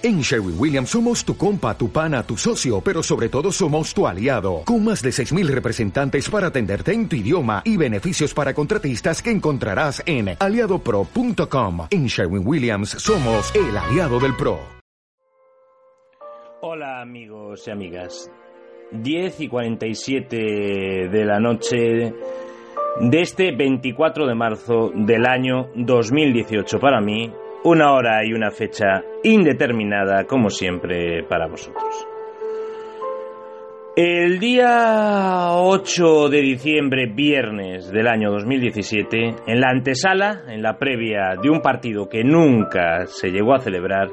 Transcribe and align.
En 0.00 0.20
Sherwin 0.20 0.54
Williams 0.56 0.90
somos 0.90 1.24
tu 1.24 1.36
compa, 1.36 1.76
tu 1.76 1.90
pana, 1.90 2.22
tu 2.22 2.36
socio, 2.36 2.80
pero 2.80 3.02
sobre 3.02 3.28
todo 3.28 3.50
somos 3.50 3.92
tu 3.92 4.06
aliado, 4.06 4.62
con 4.64 4.84
más 4.84 5.02
de 5.02 5.10
6.000 5.10 5.48
representantes 5.48 6.30
para 6.30 6.46
atenderte 6.46 6.92
en 6.92 7.08
tu 7.08 7.16
idioma 7.16 7.62
y 7.64 7.76
beneficios 7.76 8.32
para 8.32 8.54
contratistas 8.54 9.20
que 9.20 9.32
encontrarás 9.32 10.00
en 10.06 10.36
aliadopro.com. 10.38 11.88
En 11.90 12.06
Sherwin 12.06 12.46
Williams 12.46 12.90
somos 12.90 13.52
el 13.56 13.76
aliado 13.76 14.20
del 14.20 14.36
PRO. 14.36 14.60
Hola 16.60 17.00
amigos 17.00 17.66
y 17.66 17.70
amigas, 17.72 18.30
10 18.92 19.40
y 19.40 19.48
47 19.48 21.08
de 21.10 21.24
la 21.24 21.40
noche 21.40 22.14
de 23.00 23.20
este 23.20 23.50
24 23.50 24.28
de 24.28 24.34
marzo 24.36 24.92
del 24.94 25.26
año 25.26 25.70
2018 25.74 26.78
para 26.78 27.00
mí 27.00 27.32
una 27.64 27.92
hora 27.92 28.24
y 28.24 28.32
una 28.32 28.50
fecha 28.50 29.02
indeterminada, 29.22 30.24
como 30.24 30.50
siempre, 30.50 31.24
para 31.24 31.48
vosotros. 31.48 32.06
El 33.96 34.38
día 34.38 35.54
8 35.54 36.28
de 36.28 36.40
diciembre, 36.40 37.06
viernes 37.06 37.90
del 37.90 38.06
año 38.06 38.30
2017, 38.30 39.34
en 39.44 39.60
la 39.60 39.70
antesala, 39.70 40.44
en 40.46 40.62
la 40.62 40.78
previa 40.78 41.34
de 41.42 41.50
un 41.50 41.60
partido 41.60 42.08
que 42.08 42.22
nunca 42.22 43.06
se 43.06 43.30
llegó 43.30 43.54
a 43.54 43.58
celebrar, 43.58 44.08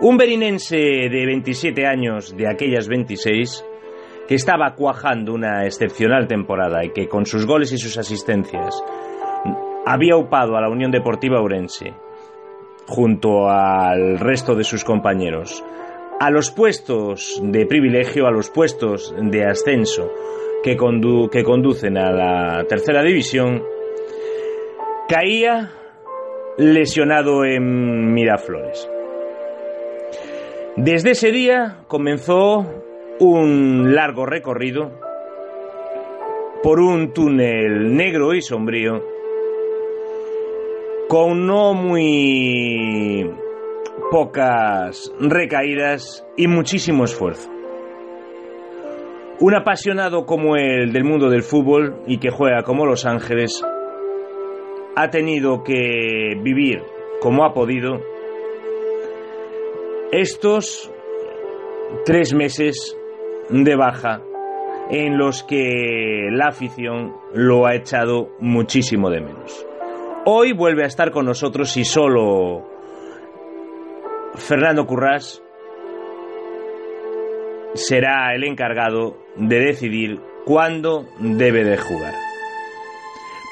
un 0.00 0.16
berinense 0.16 0.78
de 0.78 1.26
27 1.26 1.86
años 1.86 2.34
de 2.34 2.48
aquellas 2.48 2.88
26, 2.88 3.62
que 4.26 4.36
estaba 4.36 4.74
cuajando 4.74 5.34
una 5.34 5.66
excepcional 5.66 6.26
temporada 6.26 6.82
y 6.82 6.90
que 6.92 7.06
con 7.06 7.26
sus 7.26 7.44
goles 7.44 7.72
y 7.72 7.76
sus 7.76 7.98
asistencias 7.98 8.82
había 9.84 10.16
upado 10.16 10.56
a 10.56 10.62
la 10.62 10.70
Unión 10.70 10.90
Deportiva 10.90 11.40
Ourense 11.40 11.92
junto 12.90 13.48
al 13.48 14.18
resto 14.18 14.56
de 14.56 14.64
sus 14.64 14.82
compañeros 14.82 15.64
a 16.18 16.30
los 16.30 16.50
puestos 16.50 17.40
de 17.42 17.64
privilegio, 17.64 18.26
a 18.26 18.30
los 18.30 18.50
puestos 18.50 19.14
de 19.16 19.46
ascenso 19.46 20.12
que, 20.62 20.76
que 21.32 21.44
conducen 21.44 21.96
a 21.96 22.10
la 22.10 22.64
tercera 22.64 23.02
división, 23.02 23.62
caía 25.08 25.70
lesionado 26.58 27.44
en 27.46 28.12
Miraflores. 28.12 28.86
Desde 30.76 31.12
ese 31.12 31.30
día 31.30 31.84
comenzó 31.88 32.66
un 33.18 33.94
largo 33.94 34.26
recorrido 34.26 34.90
por 36.62 36.80
un 36.80 37.14
túnel 37.14 37.96
negro 37.96 38.34
y 38.34 38.42
sombrío 38.42 39.19
con 41.10 41.44
no 41.44 41.74
muy 41.74 43.28
pocas 44.12 45.12
recaídas 45.18 46.24
y 46.36 46.46
muchísimo 46.46 47.02
esfuerzo. 47.02 47.50
Un 49.40 49.56
apasionado 49.56 50.24
como 50.24 50.54
el 50.54 50.92
del 50.92 51.02
mundo 51.02 51.28
del 51.28 51.42
fútbol 51.42 51.96
y 52.06 52.18
que 52.18 52.30
juega 52.30 52.62
como 52.62 52.86
Los 52.86 53.06
Ángeles 53.06 53.60
ha 54.94 55.10
tenido 55.10 55.64
que 55.64 56.36
vivir 56.44 56.80
como 57.20 57.44
ha 57.44 57.54
podido 57.54 57.98
estos 60.12 60.92
tres 62.04 62.32
meses 62.32 62.96
de 63.48 63.74
baja 63.74 64.22
en 64.90 65.18
los 65.18 65.42
que 65.42 66.28
la 66.30 66.50
afición 66.50 67.16
lo 67.34 67.66
ha 67.66 67.74
echado 67.74 68.28
muchísimo 68.38 69.10
de 69.10 69.22
menos. 69.22 69.66
Hoy 70.26 70.52
vuelve 70.52 70.84
a 70.84 70.86
estar 70.86 71.12
con 71.12 71.24
nosotros 71.24 71.74
y 71.78 71.84
solo 71.84 72.68
Fernando 74.34 74.86
Currás 74.86 75.42
será 77.72 78.34
el 78.34 78.44
encargado 78.44 79.16
de 79.36 79.60
decidir 79.60 80.20
cuándo 80.44 81.06
debe 81.20 81.64
de 81.64 81.78
jugar. 81.78 82.12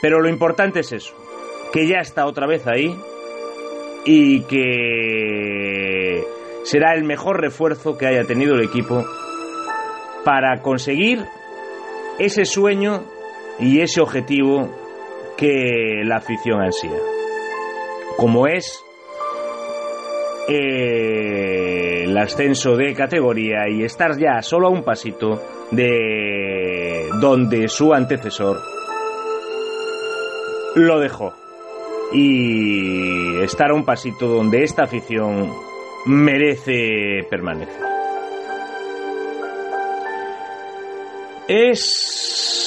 Pero 0.03 0.21
lo 0.21 0.29
importante 0.29 0.81
es 0.81 0.93
eso, 0.93 1.15
que 1.73 1.89
ya 1.89 2.01
está 2.01 2.27
otra 2.27 2.47
vez 2.47 2.67
ahí 2.67 2.95
y 4.05 4.43
que 4.43 6.23
será 6.65 6.93
el 6.93 7.05
mejor 7.05 7.41
refuerzo 7.41 7.97
que 7.97 8.09
haya 8.09 8.25
tenido 8.25 8.55
el 8.55 8.65
equipo 8.65 9.07
para 10.23 10.61
conseguir 10.61 11.25
ese 12.19 12.45
sueño 12.45 13.05
y 13.59 13.81
ese 13.81 14.03
objetivo 14.03 14.69
que 15.39 16.03
la 16.05 16.17
afición 16.17 16.61
ansía. 16.61 16.99
Como 18.17 18.49
es 18.49 18.85
eh, 20.49 22.03
el 22.05 22.19
ascenso 22.19 22.77
de 22.77 22.93
categoría 22.95 23.69
y 23.71 23.85
estar 23.85 24.19
ya 24.19 24.43
solo 24.43 24.67
a 24.67 24.71
un 24.71 24.83
pasito 24.83 25.41
de 25.71 27.09
donde 27.21 27.69
su 27.69 27.95
antecesor 27.95 28.59
lo 30.75 30.99
dejó. 30.99 31.33
Y 32.13 33.41
estar 33.43 33.71
a 33.71 33.75
un 33.75 33.85
pasito 33.85 34.27
donde 34.27 34.65
esta 34.65 34.85
afición 34.85 35.53
merece 36.07 37.27
permanecer. 37.31 37.87
Es 41.47 42.58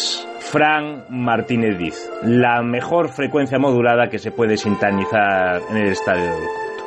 Fran 0.51 1.05
Martínez 1.09 1.77
Diz, 1.77 2.11
la 2.23 2.61
mejor 2.61 3.07
frecuencia 3.07 3.57
modulada 3.57 4.09
que 4.09 4.19
se 4.19 4.31
puede 4.31 4.57
sintonizar 4.57 5.61
en 5.69 5.77
el 5.77 5.87
estadio 5.93 6.25
del 6.25 6.43
Corto. 6.43 6.83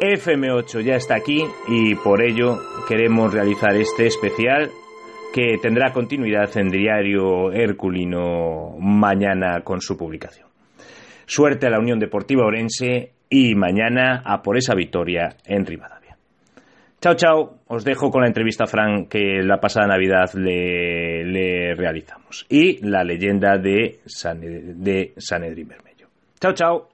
FM8 0.00 0.80
ya 0.80 0.96
está 0.96 1.14
aquí 1.14 1.44
y 1.68 1.94
por 1.94 2.20
ello 2.20 2.58
queremos 2.88 3.32
realizar 3.32 3.76
este 3.76 4.08
especial 4.08 4.70
que 5.32 5.58
tendrá 5.62 5.92
continuidad 5.92 6.50
en 6.56 6.70
Diario 6.70 7.52
Herculino 7.52 8.74
mañana 8.80 9.60
con 9.60 9.80
su 9.80 9.96
publicación. 9.96 10.48
Suerte 11.26 11.68
a 11.68 11.70
la 11.70 11.78
Unión 11.78 12.00
Deportiva 12.00 12.44
Orense 12.44 13.12
y 13.30 13.54
mañana 13.54 14.22
a 14.24 14.42
por 14.42 14.56
esa 14.56 14.74
victoria 14.74 15.36
en 15.44 15.64
Rivada. 15.64 15.96
Chao, 17.06 17.14
chao. 17.14 17.60
Os 17.68 17.84
dejo 17.84 18.10
con 18.10 18.22
la 18.22 18.26
entrevista 18.26 18.64
a 18.64 18.66
Fran 18.66 19.06
que 19.06 19.40
la 19.40 19.60
pasada 19.60 19.86
Navidad 19.86 20.28
le, 20.34 21.72
realizamos. 21.76 22.44
Y 22.48 22.84
la 22.84 23.04
leyenda 23.04 23.58
de, 23.58 24.00
San, 24.06 24.40
de 24.40 25.14
Sanedrín 25.16 25.68
Bermello. 25.68 26.08
Chao, 26.40 26.52
chao. 26.52 26.88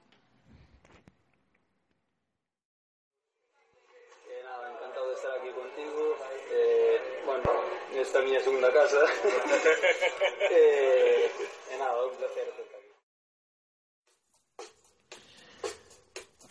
Eh, 4.29 4.43
encantado 4.71 5.07
de 5.07 5.13
estar 5.15 5.31
aquí 5.31 5.49
contigo. 5.49 6.15
Eh, 6.53 7.99
esta 7.99 8.19
es 8.19 8.25
mi 8.29 8.39
segunda 8.39 8.71
casa. 8.71 8.97
eh, 10.51 11.31
nada, 11.79 12.05
un 12.05 12.15
placer. 12.17 12.53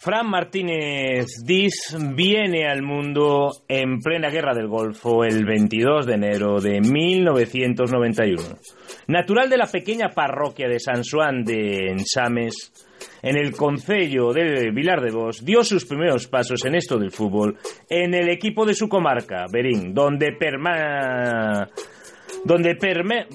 Fran 0.03 0.29
Martínez 0.29 1.27
Diz 1.45 1.97
viene 2.17 2.67
al 2.67 2.83
mundo 2.83 3.53
en 3.69 4.01
plena 4.01 4.31
guerra 4.31 4.53
del 4.53 4.67
Golfo 4.67 5.23
el 5.23 5.45
22 5.45 6.07
de 6.07 6.15
enero 6.15 6.61
de 6.61 6.81
1991. 6.81 8.43
Natural 9.07 9.49
de 9.49 9.57
la 9.57 9.67
pequeña 9.67 10.09
parroquia 10.09 10.67
de 10.67 10.81
San 10.81 11.05
Juan 11.09 11.45
de 11.45 11.93
Ensames, 11.93 12.73
en 13.23 13.37
el 13.37 13.53
concello 13.53 14.33
de 14.33 14.73
Vilar 14.73 15.03
de 15.03 15.13
Vos, 15.13 15.45
dio 15.45 15.63
sus 15.63 15.85
primeros 15.85 16.27
pasos 16.27 16.65
en 16.65 16.75
esto 16.75 16.99
del 16.99 17.13
fútbol 17.13 17.57
en 17.89 18.13
el 18.13 18.29
equipo 18.29 18.67
de 18.67 18.75
su 18.75 18.89
comarca, 18.89 19.47
Berín, 19.53 19.95
donde 19.95 20.37
donde 22.45 22.75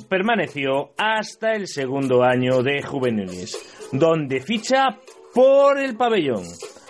permaneció 0.09 0.91
hasta 0.97 1.53
el 1.53 1.65
segundo 1.65 2.25
año 2.25 2.61
de 2.61 2.81
juveniles, 2.81 3.87
donde 3.93 4.41
ficha 4.41 4.97
por 5.37 5.77
el 5.77 5.95
pabellón. 5.95 6.43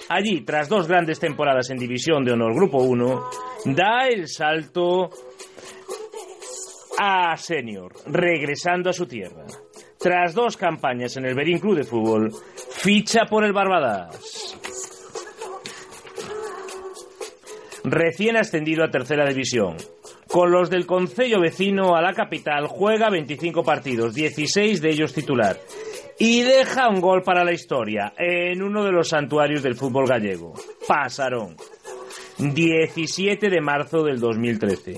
Allí, 0.07 0.39
tras 0.45 0.69
dos 0.69 0.87
grandes 0.87 1.19
temporadas 1.19 1.69
en 1.69 1.77
División 1.77 2.23
de 2.23 2.31
Honor 2.31 2.55
Grupo 2.55 2.77
1, 2.77 3.29
da 3.75 4.07
el 4.07 4.29
salto 4.29 5.09
a 6.97 7.35
senior, 7.35 7.91
regresando 8.05 8.89
a 8.89 8.93
su 8.93 9.05
tierra. 9.05 9.43
Tras 9.99 10.33
dos 10.33 10.55
campañas 10.55 11.17
en 11.17 11.25
el 11.25 11.35
Berín 11.35 11.59
Club 11.59 11.75
de 11.75 11.83
Fútbol, 11.83 12.31
ficha 12.71 13.25
por 13.25 13.43
el 13.43 13.51
Barbadas. 13.51 14.57
Recién 17.83 18.37
ascendido 18.37 18.85
a 18.85 18.89
tercera 18.89 19.27
división. 19.27 19.75
Con 20.31 20.51
los 20.51 20.69
del 20.69 20.85
concello 20.85 21.41
vecino 21.41 21.97
a 21.97 22.01
la 22.01 22.13
capital 22.13 22.67
juega 22.67 23.09
25 23.09 23.61
partidos, 23.63 24.13
16 24.13 24.81
de 24.81 24.89
ellos 24.89 25.13
titular 25.13 25.57
y 26.19 26.41
deja 26.41 26.89
un 26.89 27.01
gol 27.01 27.21
para 27.23 27.43
la 27.43 27.53
historia 27.53 28.13
en 28.17 28.61
uno 28.61 28.83
de 28.83 28.91
los 28.91 29.09
santuarios 29.09 29.63
del 29.63 29.75
fútbol 29.75 30.07
gallego. 30.07 30.53
Pasaron. 30.87 31.55
17 32.39 33.49
de 33.49 33.61
marzo 33.61 34.03
del 34.03 34.19
2013. 34.19 34.95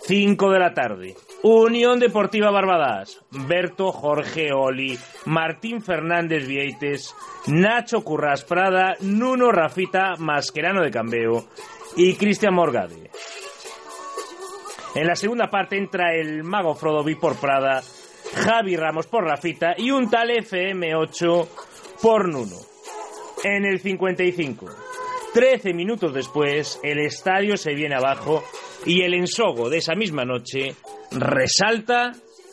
5 0.00 0.50
de 0.50 0.58
la 0.58 0.72
tarde. 0.74 1.14
Unión 1.42 1.98
Deportiva 1.98 2.50
Barbadas, 2.50 3.18
Berto 3.30 3.92
Jorge 3.92 4.52
Oli, 4.52 4.98
Martín 5.24 5.80
Fernández 5.80 6.46
Vieites, 6.46 7.14
Nacho 7.46 8.02
Curras 8.02 8.44
Prada, 8.44 8.96
Nuno 9.00 9.50
Rafita 9.50 10.16
Masquerano 10.18 10.82
de 10.82 10.90
Cambeo 10.90 11.46
y 11.96 12.14
Cristian 12.16 12.52
Morgade. 12.52 13.10
En 14.94 15.06
la 15.06 15.16
segunda 15.16 15.48
parte 15.48 15.78
entra 15.78 16.14
el 16.14 16.42
mago 16.42 16.74
Frodo 16.74 17.04
por 17.18 17.36
Prada, 17.36 17.82
Javi 18.34 18.76
Ramos 18.76 19.06
por 19.06 19.24
Rafita 19.24 19.74
y 19.76 19.90
un 19.90 20.08
tal 20.08 20.30
FM8 20.30 21.48
por 22.02 22.28
Nuno. 22.28 22.56
En 23.42 23.64
el 23.64 23.80
55. 23.80 24.66
Trece 25.32 25.72
minutos 25.72 26.12
después, 26.12 26.80
el 26.82 26.98
estadio 27.00 27.56
se 27.56 27.74
viene 27.74 27.94
abajo 27.94 28.42
y 28.84 29.02
el 29.02 29.14
ensogo 29.14 29.70
de 29.70 29.78
esa 29.78 29.94
misma 29.94 30.24
noche 30.24 30.74
resalta 31.12 32.12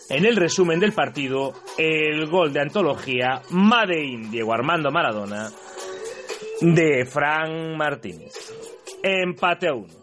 en 0.09 0.25
el 0.25 0.35
resumen 0.35 0.79
del 0.79 0.93
partido 0.93 1.53
el 1.77 2.27
gol 2.27 2.53
de 2.53 2.61
antología 2.61 3.41
Made 3.49 4.01
in 4.01 4.31
Diego 4.31 4.53
Armando 4.53 4.91
Maradona 4.91 5.49
de 6.61 7.05
Fran 7.05 7.75
Martínez. 7.75 8.33
Empate 9.03 9.69
a 9.69 9.73
uno. 9.73 9.93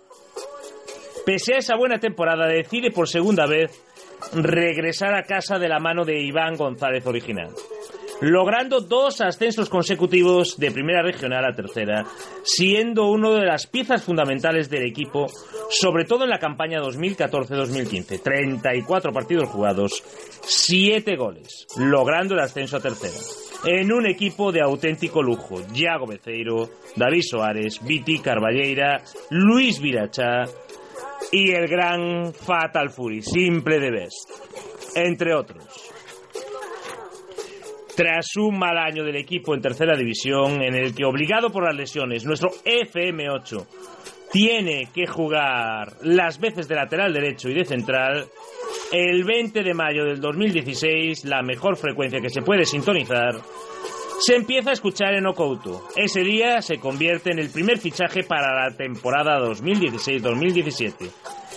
Pese 1.25 1.55
a 1.55 1.59
esa 1.59 1.77
buena 1.77 1.99
temporada, 1.99 2.47
decide 2.47 2.91
por 2.91 3.09
segunda 3.09 3.47
vez 3.47 3.84
regresar 4.33 5.15
a 5.15 5.25
casa 5.25 5.59
de 5.59 5.69
la 5.69 5.79
mano 5.79 6.05
de 6.05 6.21
Iván 6.21 6.57
González 6.57 7.07
original 7.07 7.51
logrando 8.21 8.81
dos 8.81 9.21
ascensos 9.21 9.69
consecutivos 9.69 10.57
de 10.57 10.71
primera 10.71 11.03
regional 11.03 11.45
a 11.45 11.55
tercera, 11.55 12.05
siendo 12.43 13.07
uno 13.11 13.35
de 13.35 13.45
las 13.45 13.67
piezas 13.67 14.03
fundamentales 14.03 14.71
del 14.71 14.85
equipo, 14.85 15.27
sobre 15.71 16.05
todo 16.05 16.25
en 16.25 16.31
la 16.31 16.39
campaña 16.39 16.81
2014-2015. 16.81 18.23
34 18.23 19.13
partidos 19.13 19.49
jugados, 19.49 20.03
7 20.43 21.17
goles, 21.17 21.67
logrando 21.77 22.35
el 22.35 22.41
ascenso 22.41 22.77
a 22.77 22.81
tercera. 22.81 23.19
En 23.67 23.93
un 23.93 24.07
equipo 24.07 24.53
de 24.53 24.61
auténtico 24.61 25.23
lujo, 25.23 25.63
Yago 25.73 26.07
Beceiro, 26.07 26.69
David 26.97 27.23
Soares, 27.23 27.81
Viti 27.83 28.19
Carballeira, 28.19 29.03
Luis 29.31 29.81
Viracha 29.81 30.45
y 31.35 31.51
el 31.51 31.67
gran 31.67 32.33
Fatal 32.33 32.91
Fury, 32.91 33.21
simple 33.21 33.81
de 33.81 33.91
best, 33.91 34.31
entre 34.95 35.35
otros. 35.35 35.65
Tras 37.97 38.37
un 38.37 38.57
mal 38.57 38.79
año 38.79 39.03
del 39.03 39.17
equipo 39.17 39.53
en 39.53 39.61
tercera 39.61 39.97
división, 39.97 40.63
en 40.63 40.77
el 40.77 40.95
que 40.95 41.05
obligado 41.05 41.51
por 41.51 41.65
las 41.65 41.75
lesiones, 41.75 42.25
nuestro 42.25 42.51
FM8 42.65 43.67
tiene 44.31 44.91
que 44.95 45.09
jugar 45.09 45.95
las 46.03 46.39
veces 46.39 46.69
de 46.69 46.77
lateral 46.77 47.13
derecho 47.13 47.49
y 47.49 47.55
de 47.55 47.65
central, 47.65 48.27
el 48.93 49.25
20 49.25 49.65
de 49.65 49.75
mayo 49.75 50.05
del 50.05 50.21
2016, 50.21 51.25
la 51.25 51.43
mejor 51.43 51.77
frecuencia 51.77 52.21
que 52.21 52.31
se 52.31 52.43
puede 52.43 52.65
sintonizar, 52.65 53.35
se 54.21 54.37
empieza 54.37 54.71
a 54.71 54.75
escuchar 54.75 55.15
en 55.15 55.27
Okouto. 55.27 55.89
Ese 55.97 56.21
día 56.21 56.63
se 56.63 56.79
convierte 56.79 57.31
en 57.33 57.39
el 57.39 57.51
primer 57.51 57.79
fichaje 57.79 58.23
para 58.23 58.65
la 58.65 58.77
temporada 58.77 59.39
2016-2017, 59.41 61.11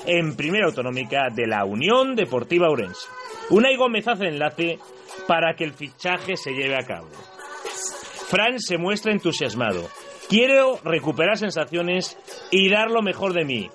en 0.06 0.36
primera 0.36 0.68
autonómica 0.68 1.30
de 1.34 1.48
la 1.48 1.66
Unión 1.66 2.16
Deportiva 2.16 2.70
Urense. 2.70 3.08
Unai 3.50 3.76
Gómez 3.76 4.08
hace 4.08 4.28
enlace 4.28 4.80
para 5.28 5.56
que 5.56 5.64
el 5.64 5.74
fichaje 5.74 6.36
se 6.36 6.52
lleve 6.52 6.76
a 6.76 6.86
cabo. 6.86 7.10
Fran 8.28 8.60
se 8.60 8.78
muestra 8.78 9.12
entusiasmado. 9.12 9.88
Quiero 10.28 10.80
recuperar 10.84 11.38
sensaciones 11.38 12.18
y 12.52 12.70
dar 12.70 12.92
lo 12.92 13.02
mejor 13.02 13.34
de 13.34 13.46
mí. 13.46 13.70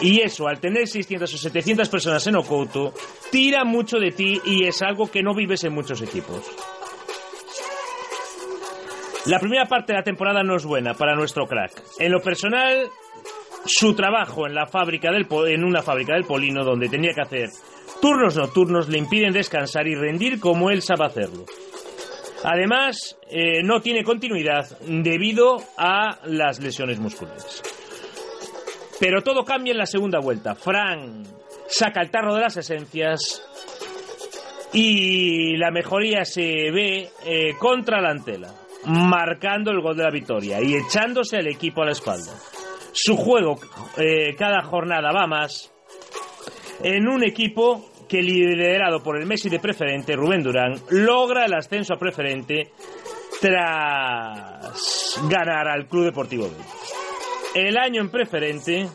Y 0.00 0.20
eso, 0.20 0.48
al 0.48 0.60
tener 0.60 0.88
600 0.88 1.32
o 1.32 1.38
700 1.38 1.88
personas 1.88 2.26
en 2.26 2.36
Okouto, 2.36 2.92
tira 3.30 3.64
mucho 3.64 3.98
de 3.98 4.10
ti 4.10 4.40
y 4.44 4.66
es 4.66 4.82
algo 4.82 5.10
que 5.10 5.22
no 5.22 5.34
vives 5.34 5.64
en 5.64 5.72
muchos 5.72 6.02
equipos. 6.02 6.44
La 9.26 9.38
primera 9.38 9.66
parte 9.66 9.92
de 9.92 9.98
la 9.98 10.04
temporada 10.04 10.42
no 10.42 10.56
es 10.56 10.64
buena 10.64 10.94
para 10.94 11.14
nuestro 11.14 11.46
crack. 11.46 11.72
En 11.98 12.10
lo 12.10 12.20
personal, 12.20 12.88
su 13.64 13.94
trabajo 13.94 14.46
en, 14.46 14.54
la 14.54 14.66
fábrica 14.66 15.12
del, 15.12 15.26
en 15.48 15.64
una 15.64 15.82
fábrica 15.82 16.14
del 16.14 16.24
Polino, 16.24 16.64
donde 16.64 16.88
tenía 16.88 17.12
que 17.14 17.22
hacer 17.22 17.50
turnos 18.02 18.34
nocturnos 18.36 18.88
le 18.88 18.98
impiden 18.98 19.32
descansar 19.32 19.86
y 19.86 19.94
rendir 19.94 20.40
como 20.40 20.70
él 20.70 20.82
sabe 20.82 21.06
hacerlo. 21.06 21.46
Además, 22.42 23.16
eh, 23.30 23.62
no 23.62 23.80
tiene 23.80 24.02
continuidad 24.02 24.76
debido 24.80 25.58
a 25.78 26.18
las 26.24 26.60
lesiones 26.60 26.98
musculares. 26.98 27.62
Pero 28.98 29.22
todo 29.22 29.44
cambia 29.44 29.70
en 29.70 29.78
la 29.78 29.86
segunda 29.86 30.18
vuelta. 30.18 30.56
Fran 30.56 31.22
saca 31.68 32.02
el 32.02 32.10
tarro 32.10 32.34
de 32.34 32.40
las 32.40 32.56
esencias 32.56 33.40
y 34.72 35.56
la 35.56 35.70
mejoría 35.70 36.24
se 36.24 36.42
ve 36.72 37.08
eh, 37.24 37.54
contra 37.60 38.00
la 38.00 38.10
Antela, 38.10 38.52
marcando 38.86 39.70
el 39.70 39.80
gol 39.80 39.96
de 39.96 40.04
la 40.04 40.10
victoria 40.10 40.60
y 40.62 40.74
echándose 40.74 41.36
al 41.36 41.46
equipo 41.46 41.82
a 41.82 41.86
la 41.86 41.92
espalda. 41.92 42.32
Su 42.92 43.16
juego 43.16 43.58
eh, 43.96 44.34
cada 44.36 44.62
jornada 44.62 45.12
va 45.12 45.26
más 45.26 45.72
en 46.82 47.08
un 47.08 47.24
equipo 47.24 47.90
que 48.08 48.22
liderado 48.22 49.02
por 49.02 49.18
el 49.18 49.26
Messi 49.26 49.48
de 49.48 49.58
preferente, 49.58 50.14
Rubén 50.14 50.42
Durán, 50.42 50.74
logra 50.90 51.46
el 51.46 51.54
ascenso 51.54 51.94
a 51.94 51.98
preferente 51.98 52.72
tras 53.40 55.18
ganar 55.28 55.68
al 55.68 55.86
Club 55.88 56.04
Deportivo 56.04 56.44
B. 56.44 56.56
El 57.54 57.78
año 57.78 58.02
en 58.02 58.10
preferente, 58.10 58.86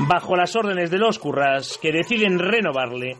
bajo 0.00 0.36
las 0.36 0.54
órdenes 0.56 0.90
de 0.90 0.98
los 0.98 1.18
Curras, 1.18 1.78
que 1.80 1.90
deciden 1.92 2.38
renovarle, 2.38 3.16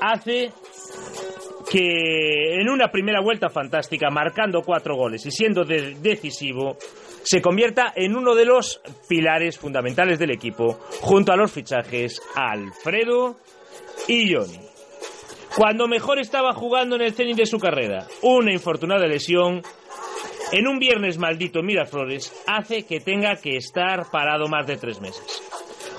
hace 0.00 0.52
que 1.70 2.60
en 2.60 2.68
una 2.68 2.90
primera 2.90 3.20
vuelta 3.20 3.48
fantástica, 3.48 4.10
marcando 4.10 4.62
cuatro 4.62 4.96
goles 4.96 5.24
y 5.26 5.30
siendo 5.30 5.64
decisivo, 5.64 6.76
se 7.22 7.42
convierta 7.42 7.92
en 7.94 8.16
uno 8.16 8.34
de 8.34 8.46
los 8.46 8.80
pilares 9.08 9.58
fundamentales 9.58 10.18
del 10.18 10.30
equipo, 10.30 10.78
junto 11.00 11.32
a 11.32 11.36
los 11.36 11.52
fichajes 11.52 12.22
Alfredo 12.34 13.36
y 14.06 14.32
Johnny. 14.32 14.60
Cuando 15.56 15.88
mejor 15.88 16.18
estaba 16.20 16.54
jugando 16.54 16.96
en 16.96 17.02
el 17.02 17.12
cenit 17.12 17.36
de 17.36 17.46
su 17.46 17.58
carrera, 17.58 18.06
una 18.22 18.52
infortunada 18.52 19.06
lesión 19.06 19.62
en 20.52 20.66
un 20.66 20.78
viernes 20.78 21.18
maldito 21.18 21.60
en 21.60 21.66
Miraflores 21.66 22.32
hace 22.46 22.84
que 22.84 23.00
tenga 23.00 23.36
que 23.36 23.56
estar 23.56 24.10
parado 24.10 24.46
más 24.48 24.66
de 24.66 24.76
tres 24.76 25.00
meses. 25.00 25.42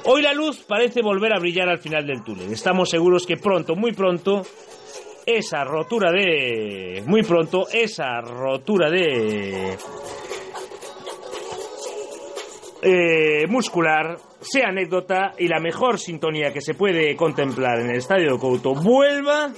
Hoy 0.05 0.21
la 0.21 0.33
luz 0.33 0.63
parece 0.67 1.01
volver 1.01 1.33
a 1.33 1.39
brillar 1.39 1.69
al 1.69 1.79
final 1.79 2.07
del 2.07 2.23
túnel. 2.23 2.51
Estamos 2.51 2.89
seguros 2.89 3.27
que 3.27 3.37
pronto, 3.37 3.75
muy 3.75 3.91
pronto, 3.91 4.43
esa 5.37 5.63
rotura 5.63 6.11
de... 6.11 7.03
Muy 7.05 7.21
pronto, 7.23 7.67
esa 7.71 8.21
rotura 8.21 8.89
de 8.89 9.77
eh, 12.81 13.47
muscular 13.47 14.17
sea 14.41 14.69
anécdota 14.69 15.33
y 15.37 15.47
la 15.47 15.59
mejor 15.59 15.99
sintonía 15.99 16.51
que 16.51 16.61
se 16.61 16.73
puede 16.73 17.15
contemplar 17.15 17.79
en 17.79 17.91
el 17.91 17.97
estadio 17.97 18.33
de 18.33 18.39
Couto 18.39 18.73
vuelva 18.73 19.51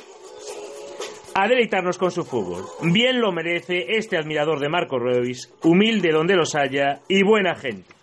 a 1.33 1.47
deleitarnos 1.47 1.97
con 1.97 2.11
su 2.11 2.25
fútbol. 2.25 2.63
Bien 2.91 3.21
lo 3.21 3.31
merece 3.31 3.85
este 3.89 4.17
admirador 4.17 4.59
de 4.59 4.69
Marco 4.69 4.99
Reus, 4.99 5.53
humilde 5.63 6.11
donde 6.11 6.35
los 6.35 6.55
haya 6.55 7.01
y 7.07 7.23
buena 7.23 7.55
gente. 7.55 7.93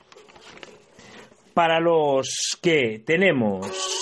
Para 1.53 1.81
los 1.81 2.59
que 2.63 3.03
tenemos 3.05 3.98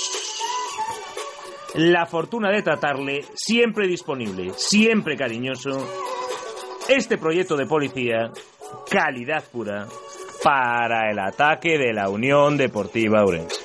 la 1.77 2.07
fortuna 2.07 2.51
de 2.51 2.63
tratarle, 2.63 3.25
siempre 3.35 3.87
disponible, 3.87 4.53
siempre 4.57 5.17
cariñoso, 5.17 5.87
este 6.89 7.19
proyecto 7.19 7.57
de 7.57 7.67
policía, 7.67 8.31
calidad 8.91 9.45
pura, 9.53 9.87
para 10.43 11.11
el 11.11 11.19
ataque 11.19 11.77
de 11.77 11.93
la 11.93 12.09
Unión 12.09 12.57
Deportiva 12.57 13.25
Urense. 13.25 13.65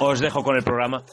Os 0.00 0.20
dejo 0.20 0.42
con 0.42 0.56
el 0.56 0.64
programa. 0.64 1.04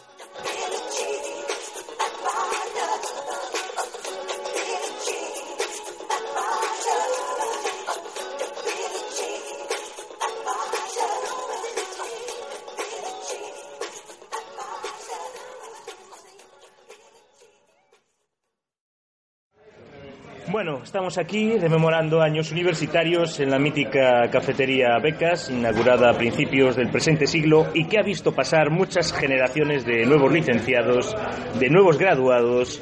Bueno, 20.60 20.82
estamos 20.84 21.18
aquí 21.18 21.58
rememorando 21.58 22.22
años 22.22 22.52
universitarios 22.52 23.40
en 23.40 23.50
la 23.50 23.58
mítica 23.58 24.30
cafetería 24.30 25.00
Becas, 25.02 25.50
inaugurada 25.50 26.10
a 26.10 26.18
principios 26.18 26.76
del 26.76 26.92
presente 26.92 27.28
siglo 27.28 27.68
y 27.74 27.86
que 27.86 27.98
ha 27.98 28.04
visto 28.04 28.34
pasar 28.34 28.70
muchas 28.70 29.14
generaciones 29.14 29.86
de 29.86 30.06
nuevos 30.06 30.34
licenciados, 30.34 31.16
de 31.58 31.70
nuevos 31.70 31.98
graduados 31.98 32.82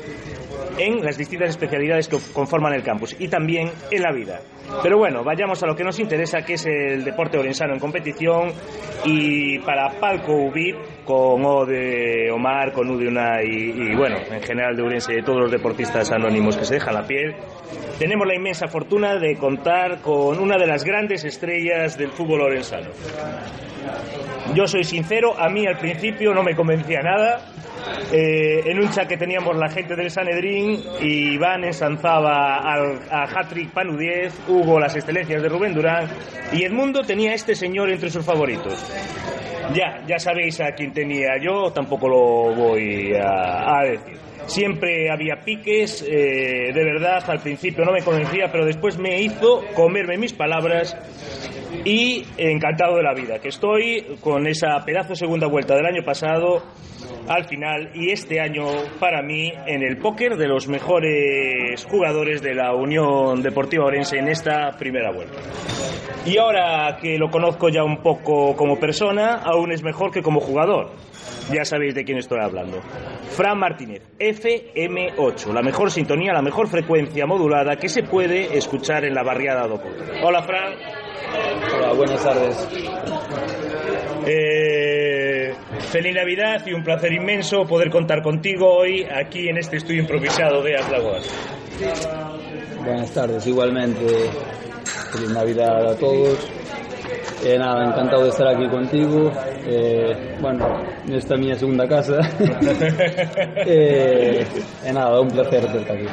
en 0.78 1.04
las 1.04 1.18
distintas 1.18 1.50
especialidades 1.50 2.08
que 2.08 2.18
conforman 2.34 2.74
el 2.74 2.84
campus 2.84 3.16
y 3.20 3.28
también 3.28 3.72
en 3.92 4.02
la 4.02 4.12
vida. 4.12 4.42
Pero 4.84 4.98
bueno, 4.98 5.24
vayamos 5.24 5.62
a 5.64 5.68
lo 5.68 5.76
que 5.76 5.84
nos 5.84 6.00
interesa, 6.00 6.42
que 6.42 6.54
es 6.54 6.66
el 6.66 7.04
deporte 7.04 7.38
orensano 7.38 7.74
en 7.74 7.80
competición 7.80 8.52
y 9.06 9.60
para 9.60 9.90
Palco 10.00 10.34
UBIT, 10.34 10.76
con 11.06 11.46
O 11.46 11.66
de 11.66 12.30
Omar, 12.32 12.74
con 12.74 12.90
U 12.90 12.98
de 12.98 13.08
Unai 13.08 13.46
y, 13.46 13.92
y 13.92 13.96
bueno, 13.96 14.18
en 14.30 14.42
general 14.42 14.76
de 14.76 14.84
Urense 14.84 15.14
de 15.14 15.24
todos 15.24 15.40
los 15.40 15.52
deportistas 15.52 16.12
anónimos 16.12 16.58
que 16.58 16.66
se 16.66 16.76
dejan 16.76 16.96
la 16.96 17.08
piel, 17.08 17.34
tenemos 17.98 18.28
la 18.28 18.36
inmensa 18.36 18.68
fortuna 18.68 19.16
de 19.16 19.38
contar 19.38 20.02
con 20.02 20.38
una 20.38 20.58
de 20.58 20.68
las 20.68 20.84
grandes 20.84 21.24
estrellas 21.24 21.98
del 21.98 22.12
fútbol 22.12 22.42
orensano. 22.42 22.90
Yo 24.54 24.66
soy 24.66 24.84
sincero, 24.84 25.38
a 25.38 25.50
mí 25.50 25.66
al 25.66 25.78
principio 25.78 26.34
no 26.34 26.44
me 26.44 26.56
convencía 26.56 27.02
nada. 27.02 27.42
Eh, 28.12 28.62
en 28.66 28.80
un 28.80 28.90
chat 28.90 29.08
que 29.08 29.18
teníamos 29.18 29.56
la 29.58 29.70
gente 29.70 29.96
del 29.96 30.10
Sanedrín, 30.10 30.82
Iván 31.02 31.64
ensanzaba 31.64 32.58
al, 32.58 33.00
a 33.10 33.26
Hattrick 33.26 33.72
Panu 33.72 33.98
10, 33.98 34.48
Hugo 34.48 34.80
las 34.80 34.96
excelencias 34.96 35.42
de 35.42 35.50
Rubén 35.50 35.74
Durán 35.74 36.08
y 36.54 36.64
Edmundo 36.64 37.02
tenía 37.02 37.32
a 37.32 37.36
este 37.36 37.56
señor 37.56 37.90
entre 37.90 38.10
sus 38.10 38.26
favoritos. 38.26 38.84
Ya, 39.74 40.02
ya 40.08 40.18
sabéis 40.18 40.62
a 40.62 40.72
quién 40.72 40.94
tenía 40.94 41.38
yo, 41.42 41.72
tampoco 41.72 42.08
lo 42.08 42.56
voy 42.56 43.14
a, 43.14 43.82
decir. 43.84 44.18
Siempre 44.46 45.12
había 45.12 45.42
piques, 45.44 46.06
eh, 46.08 46.72
de 46.74 46.84
verdad, 46.86 47.22
al 47.30 47.40
principio 47.40 47.84
no 47.84 47.92
me 47.92 48.02
convencía, 48.02 48.50
pero 48.50 48.66
después 48.66 48.98
me 48.98 49.22
hizo 49.22 49.62
comerme 49.76 50.18
mis 50.18 50.32
palabras 50.32 50.96
y 51.86 52.26
encantado 52.38 52.96
de 52.98 53.04
la 53.04 53.14
vida, 53.14 53.40
que 53.40 53.50
estoy 53.50 54.18
con 54.22 54.48
esa 54.48 54.84
pedazo 54.86 55.16
segunda 55.16 55.48
vuelta 55.48 55.76
del 55.76 55.86
año 55.86 56.04
pasado 56.04 56.64
al 57.28 57.46
final 57.46 57.92
y 57.94 58.12
este 58.12 58.40
año 58.40 58.66
para 59.00 59.22
mí 59.22 59.52
en 59.66 59.84
el 59.84 59.98
póker 59.98 60.38
de 60.38 60.48
los 60.48 60.68
mejores 60.68 61.86
jugadores 61.86 62.42
de 62.42 62.56
la 62.56 62.74
Unión 62.74 63.42
Deportiva 63.42 63.86
Orense 63.86 64.18
en 64.18 64.30
esta 64.30 64.72
primera 64.78 65.12
vuelta. 65.12 65.40
Y 66.26 66.38
ahora 66.38 66.98
que 67.02 67.18
lo 67.18 67.30
conozco 67.30 67.70
ya 67.70 67.84
un 67.84 68.02
poco 68.02 68.56
como 68.56 68.80
persona, 68.80 69.42
aún 69.44 69.72
es 69.72 69.84
mejor 69.84 70.12
que 70.12 70.22
como 70.22 70.40
jugador. 70.40 70.92
Ya 71.54 71.64
sabéis 71.64 71.96
de 71.96 72.04
quién 72.04 72.18
estoy 72.18 72.40
hablando. 72.42 72.82
Fran 73.30 73.58
Martínez, 73.58 74.04
FM8, 74.20 75.54
la 75.54 75.62
mejor 75.62 75.92
sintonía, 75.92 76.34
la 76.34 76.42
mejor 76.42 76.68
frecuencia 76.68 77.26
modulada 77.26 77.78
que 77.78 77.88
se 77.88 78.04
puede 78.04 78.58
escuchar 78.58 79.06
en 79.06 79.14
la 79.14 79.24
barriada 79.24 79.68
do 79.68 79.82
Póker. 79.82 80.22
Hola 80.24 80.44
Fran. 80.44 81.07
Hola, 81.76 81.94
buenas 81.94 82.24
tardes. 82.24 82.68
Eh, 84.26 85.54
feliz 85.92 86.16
Navidad 86.16 86.66
y 86.66 86.74
un 86.74 86.84
placer 86.84 87.14
inmenso 87.14 87.66
poder 87.66 87.90
contar 87.90 88.22
contigo 88.22 88.70
hoy 88.72 89.04
aquí 89.04 89.50
en 89.50 89.58
este 89.58 89.78
estudio 89.78 90.02
improvisado 90.02 90.62
de 90.64 90.76
Aslagoas. 90.76 91.30
Buenas 92.84 93.12
tardes, 93.14 93.46
igualmente. 93.48 94.06
Feliz 95.12 95.30
Navidad 95.30 95.92
a 95.92 95.96
todos. 95.96 96.48
Eh, 97.44 97.58
nada, 97.58 97.86
encantado 97.86 98.24
de 98.24 98.30
estar 98.30 98.48
aquí 98.48 98.68
contigo. 98.68 99.32
Eh, 99.66 100.38
bueno, 100.42 100.66
esta 101.10 101.36
es 101.36 101.40
mi 101.40 101.56
segunda 101.56 101.88
casa. 101.88 102.20
eh, 103.66 104.46
eh, 104.84 104.94
nada, 104.94 105.22
un 105.22 105.30
placer 105.30 105.66
estar 105.66 105.82
aquí. 105.82 106.08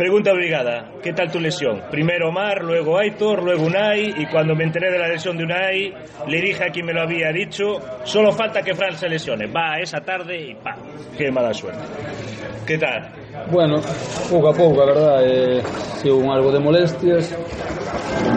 Pregunta 0.00 0.32
obligada, 0.32 0.92
¿qué 1.02 1.12
tal 1.12 1.30
tu 1.30 1.38
lesión? 1.38 1.82
Primero 1.90 2.30
Omar, 2.30 2.64
luego 2.64 2.96
Aitor, 2.96 3.42
luego 3.42 3.66
Unai, 3.66 4.14
y 4.16 4.24
cuando 4.28 4.54
me 4.54 4.64
enteré 4.64 4.90
de 4.90 4.98
la 4.98 5.06
lesión 5.06 5.36
de 5.36 5.44
Unai, 5.44 5.92
le 6.26 6.40
dije 6.40 6.64
a 6.64 6.72
quien 6.72 6.86
me 6.86 6.94
lo 6.94 7.02
había 7.02 7.30
dicho, 7.32 7.76
solo 8.04 8.32
falta 8.32 8.62
que 8.62 8.74
Fran 8.74 8.96
se 8.96 9.10
lesione. 9.10 9.46
Va 9.46 9.78
esa 9.78 10.00
tarde 10.00 10.40
y 10.40 10.54
pa, 10.54 10.74
qué 11.18 11.30
mala 11.30 11.52
suerte. 11.52 11.82
¿Qué 12.66 12.78
tal? 12.78 13.10
Bueno, 13.50 13.82
pouco 14.30 14.48
a 14.48 14.54
pouco, 14.54 14.80
a 14.80 14.86
verdad, 14.86 15.20
eh, 15.22 15.62
con 16.02 16.30
algo 16.30 16.50
de 16.50 16.60
molestias. 16.60 17.36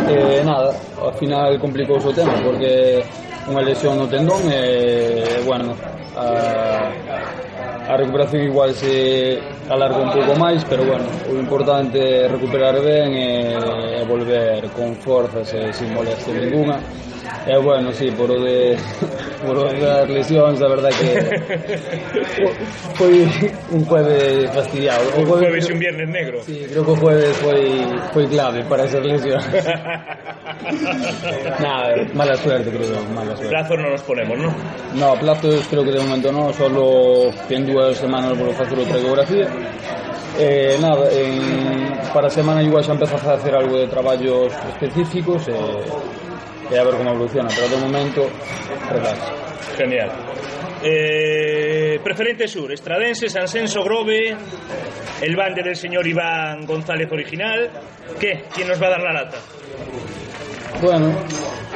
Eh, 0.09 0.41
nada, 0.43 0.75
ao 0.99 1.13
final 1.13 1.57
complicouse 1.61 2.09
o 2.09 2.11
tema 2.11 2.43
porque 2.43 2.99
unha 3.47 3.63
lesión 3.63 3.95
no 3.95 4.03
tendón 4.11 4.51
e, 4.51 5.39
bueno, 5.47 5.71
a 7.87 7.97
recuperación 7.97 8.43
igual 8.43 8.73
se 8.73 9.39
alarga 9.69 9.97
un 9.97 10.11
pouco 10.11 10.39
máis, 10.39 10.63
pero 10.63 10.85
bueno, 10.85 11.05
o 11.27 11.35
importante 11.35 11.99
é 11.99 12.27
recuperar 12.27 12.79
ben 12.79 13.11
e, 13.11 13.99
e 13.99 14.03
volver 14.05 14.69
con 14.71 14.95
forzas 14.95 15.53
e 15.53 15.73
sin 15.73 15.93
molestia 15.93 16.33
ninguna. 16.33 16.79
E 17.45 17.57
bueno, 17.57 17.91
sí, 17.91 18.11
por 18.11 18.31
o 18.31 18.39
de 18.39 18.77
por 19.45 19.57
o 19.57 19.63
das 19.73 20.09
lesións, 20.09 20.61
a 20.61 20.67
verdad 20.67 20.89
que 20.91 21.11
foi 22.97 23.27
un 23.71 23.83
jueves 23.85 24.49
fastidiado. 24.51 25.03
Un 25.17 25.25
jueves 25.25 25.69
y 25.69 25.71
un 25.73 25.79
viernes 25.79 26.09
negro. 26.09 26.39
Sí, 26.43 26.65
creo 26.69 26.85
que 26.85 26.95
jueves 26.95 27.35
foi 27.37 27.83
foi 28.13 28.27
clave 28.27 28.63
para 28.63 28.83
esas 28.85 29.03
lesiones. 29.05 29.65
Nada, 31.59 31.95
mala 32.13 32.35
suerte, 32.37 32.69
creo 32.71 32.87
yo, 32.87 33.03
mala 33.13 33.35
suerte. 33.35 33.49
Plazos 33.49 33.77
no 33.79 33.89
nos 33.89 34.01
ponemos, 34.03 34.37
¿no? 34.37 34.53
No, 34.95 35.19
plazos 35.19 35.67
creo 35.69 35.83
que 35.83 35.91
de 35.91 35.99
momento 35.99 36.31
no, 36.31 36.53
solo 36.53 37.31
en 37.49 37.65
dúas 37.65 37.97
semanas 37.97 38.37
vou 38.37 38.53
facer 38.53 38.79
outra 38.79 38.97
ecografía. 38.97 39.47
Eh, 40.39 40.77
nada, 40.81 41.11
en, 41.11 41.93
para 42.13 42.27
a 42.27 42.29
semana 42.29 42.63
igual 42.63 42.83
xa 42.83 42.93
empezas 42.93 43.21
a 43.21 43.37
facer 43.37 43.53
algo 43.53 43.77
de 43.77 43.87
traballos 43.87 44.49
específicos 44.73 45.45
e, 45.47 45.53
e 46.73 46.79
a 46.79 46.83
ver 46.83 46.95
como 46.97 47.11
evoluciona, 47.11 47.49
pero 47.53 47.69
de 47.69 47.77
momento 47.77 48.29
relax. 48.89 49.19
Genial. 49.77 50.09
Eh, 50.81 51.99
preferente 52.03 52.47
Sur, 52.47 52.73
Estradense, 52.73 53.29
Sansenso, 53.29 53.83
Grove, 53.83 54.35
el 55.21 55.35
bande 55.35 55.61
del 55.61 55.75
señor 55.75 56.07
Iván 56.07 56.65
González 56.65 57.09
original. 57.11 57.69
¿Qué? 58.19 58.45
¿Quién 58.53 58.67
nos 58.67 58.81
va 58.81 58.87
a 58.87 58.89
dar 58.89 59.01
la 59.01 59.13
lata? 59.13 59.37
Bueno, 60.81 61.13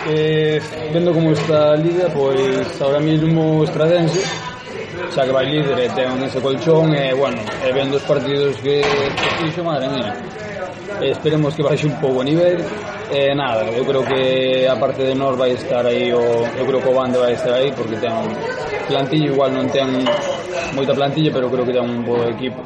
eh, 0.10 0.60
vendo 0.92 1.14
como 1.14 1.32
está 1.32 1.74
a 1.74 1.76
liga, 1.76 2.08
pois 2.14 2.82
ahora 2.82 3.00
mismo 3.00 3.64
Estradense, 3.64 4.20
xa 5.14 5.24
que 5.24 5.32
vai 5.32 5.46
líder 5.46 5.78
eh, 5.78 5.86
e 5.86 5.90
ten 5.94 6.10
ese 6.26 6.42
colchón, 6.42 6.90
e 6.98 7.14
bueno, 7.14 7.38
eh, 7.62 7.70
e 7.70 7.72
vendo 7.72 8.02
os 8.02 8.04
partidos 8.04 8.58
que, 8.66 8.82
que 8.82 9.30
fixo, 9.46 9.64
madre 9.64 9.88
mía 9.94 10.12
Eh, 11.02 11.12
esperemos 11.12 11.54
que 11.56 11.64
baixe 11.64 11.86
un 11.86 12.00
pouco 12.00 12.20
o 12.20 12.24
nivel 12.24 12.58
e 13.12 13.32
eh, 13.32 13.36
nada, 13.36 13.64
eu 13.72 13.86
creo 13.86 14.04
que 14.04 14.66
a 14.66 14.76
parte 14.76 15.04
de 15.04 15.16
nós 15.16 15.38
vai 15.38 15.52
estar 15.52 15.86
aí 15.86 16.12
o, 16.12 16.44
eu 16.58 16.66
creo 16.66 16.82
que 16.82 16.90
o 16.90 16.94
bando 16.94 17.20
vai 17.20 17.34
estar 17.34 17.54
aí 17.54 17.72
porque 17.72 17.96
ten 17.98 18.16
plantilla 18.88 19.28
igual 19.28 19.52
non 19.52 19.68
ten 19.70 19.88
moita 20.74 20.96
plantilla 20.96 21.32
pero 21.32 21.52
creo 21.52 21.66
que 21.68 21.76
ten 21.76 21.86
un 21.86 22.04
bo 22.08 22.24
equipo 22.28 22.64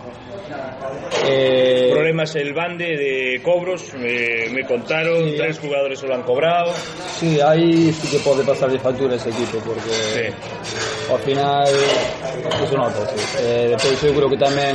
Eh... 1.23 1.89
Problemas 1.91 2.35
el 2.35 2.51
bande 2.53 2.97
de 2.97 3.41
cobros, 3.43 3.93
eh, 3.93 4.49
me 4.51 4.65
contaron, 4.65 5.29
sí. 5.29 5.35
tres 5.37 5.59
jugadores 5.59 5.99
solo 5.99 6.15
han 6.15 6.23
cobrado. 6.23 6.73
Sí, 7.19 7.39
aí 7.39 7.93
sí 7.93 8.07
que 8.09 8.19
pode 8.23 8.43
pasar 8.43 8.71
de 8.71 8.79
factura 8.79 9.15
ese 9.15 9.29
equipo, 9.29 9.59
porque 9.59 9.91
sí. 9.91 11.11
ao 11.11 11.19
final 11.19 11.67
eso 11.67 12.75
nota, 12.75 13.05
sí. 13.05 13.37
Eh, 13.37 13.67
depois 13.69 14.03
eu 14.03 14.13
creo 14.17 14.29
que 14.29 14.37
tamén 14.37 14.73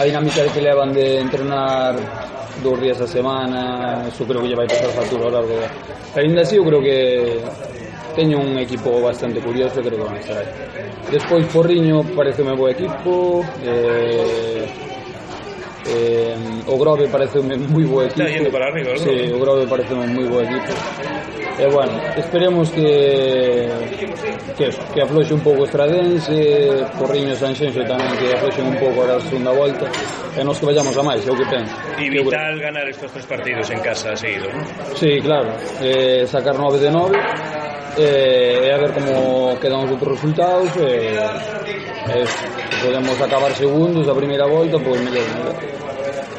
a 0.00 0.02
dinámica 0.08 0.40
que 0.48 0.60
levan 0.64 0.96
de 0.96 1.20
entrenar 1.20 1.92
dos 2.62 2.80
días 2.80 3.00
a 3.00 3.06
semana, 3.06 4.04
eu 4.08 4.26
creo 4.26 4.42
que 4.42 4.48
lle 4.48 4.56
vai 4.56 4.66
pasar 4.66 4.90
factura 4.90 5.24
ao 5.24 5.30
largo. 5.30 5.54
Pero 6.14 6.26
ainda 6.26 6.42
así 6.42 6.56
eu 6.56 6.64
creo 6.64 6.80
que 6.80 7.40
teño 8.14 8.38
un 8.40 8.58
equipo 8.58 9.00
bastante 9.00 9.40
curioso, 9.40 9.80
creo 9.80 9.98
que 9.98 10.04
van 10.04 10.16
a 10.16 10.18
estar 10.18 10.36
aí. 10.38 10.46
Despois 11.10 11.46
Porriño 11.46 12.02
pareceme 12.16 12.54
bo 12.54 12.68
equipo, 12.68 13.44
eh, 13.62 14.66
Eh, 15.88 16.36
o 16.66 16.76
Grove 16.76 17.08
pareceume 17.08 17.56
moi 17.56 17.84
bo 17.84 18.04
equipo. 18.04 18.20
Está 18.20 18.28
yendo 18.28 18.50
para 18.50 18.66
arriba, 18.68 18.92
¿no? 18.92 18.98
Sí, 18.98 19.32
o 19.32 19.38
Grove 19.40 19.66
pareceume 19.66 20.06
moi 20.08 20.26
bo 20.28 20.40
equipo. 20.42 20.72
E 21.58 21.64
eh, 21.64 21.68
bueno, 21.72 21.92
esperemos 22.16 22.70
que 22.70 23.68
que, 24.56 24.68
eso, 24.68 24.80
que 24.92 25.02
afloxe 25.02 25.34
un 25.34 25.40
pouco 25.40 25.64
Estradense, 25.64 26.86
Corriño 26.98 27.34
Sanxenxo 27.34 27.82
tamén 27.82 28.14
que 28.20 28.30
afloxen 28.30 28.66
un 28.68 28.78
pouco 28.78 29.02
a 29.02 29.18
segunda 29.22 29.50
volta 29.50 29.86
e 30.36 30.44
nos 30.44 30.60
que 30.60 30.66
vayamos 30.66 30.94
a 30.94 31.02
máis, 31.02 31.24
é 31.26 31.30
o 31.32 31.36
que 31.38 31.46
penso. 31.50 31.74
E 31.98 32.10
vital 32.10 32.58
ganar 32.60 32.86
estes 32.86 33.10
tres 33.10 33.26
partidos 33.26 33.66
en 33.70 33.80
casa 33.80 34.14
seguido, 34.14 34.46
non? 34.52 34.62
Sí, 34.94 35.18
claro. 35.18 35.50
Eh, 35.82 36.28
sacar 36.30 36.54
9 36.54 36.78
de 36.78 36.90
9 36.92 37.16
eh, 37.98 38.66
e 38.66 38.70
a 38.70 38.78
ver 38.78 38.92
como 38.94 39.58
quedan 39.58 39.82
os 39.82 39.90
outros 39.90 40.14
resultados 40.14 40.70
eh, 40.78 41.16
e 41.16 42.12
eh, 42.12 42.22
eso 42.22 42.67
podemos 42.82 43.20
acabar 43.20 43.52
segundos 43.54 44.08
a 44.08 44.14
primeira 44.14 44.46
volta, 44.46 44.78
pois 44.78 45.00
mellor, 45.00 45.26
mellor. 45.34 45.87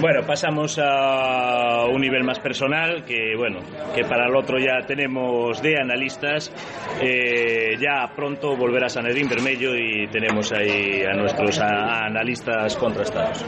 Bueno, 0.01 0.21
pasamos 0.25 0.79
a 0.81 1.83
un 1.91 1.99
nivel 1.99 2.23
más 2.23 2.39
personal, 2.39 3.03
que 3.03 3.35
bueno, 3.37 3.59
que 3.93 4.05
para 4.05 4.27
el 4.27 4.35
otro 4.35 4.57
ya 4.57 4.85
tenemos 4.87 5.61
de 5.61 5.75
analistas. 5.77 6.53
Eh, 7.01 7.75
ya 7.77 8.09
pronto 8.15 8.55
volverá 8.55 8.87
Sanedrín 8.87 9.27
Vermello 9.27 9.75
y 9.75 10.07
tenemos 10.07 10.53
ahí 10.53 11.03
a 11.03 11.13
nuestros 11.15 11.59
a- 11.59 12.05
analistas 12.05 12.77
contrastados. 12.77 13.45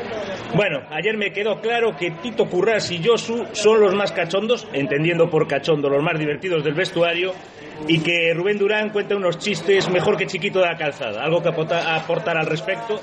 Bueno, 0.53 0.79
ayer 0.91 1.15
me 1.15 1.31
quedó 1.31 1.61
claro 1.61 1.95
que 1.97 2.11
Tito 2.21 2.45
Currás 2.49 2.91
y 2.91 3.01
Josu 3.01 3.45
son 3.53 3.79
los 3.79 3.95
más 3.95 4.11
cachondos, 4.11 4.67
entendiendo 4.73 5.29
por 5.29 5.47
cachondo 5.47 5.87
los 5.89 6.03
más 6.03 6.19
divertidos 6.19 6.65
del 6.65 6.73
vestuario, 6.73 7.31
y 7.87 8.01
que 8.01 8.33
Rubén 8.35 8.57
Durán 8.59 8.89
cuenta 8.89 9.15
unos 9.15 9.37
chistes 9.39 9.89
mejor 9.89 10.17
que 10.17 10.27
Chiquito 10.27 10.59
de 10.59 10.65
la 10.67 10.75
Calzada. 10.75 11.23
¿Algo 11.23 11.41
que 11.41 11.47
aportar 11.49 12.37
al 12.37 12.45
respecto? 12.45 12.99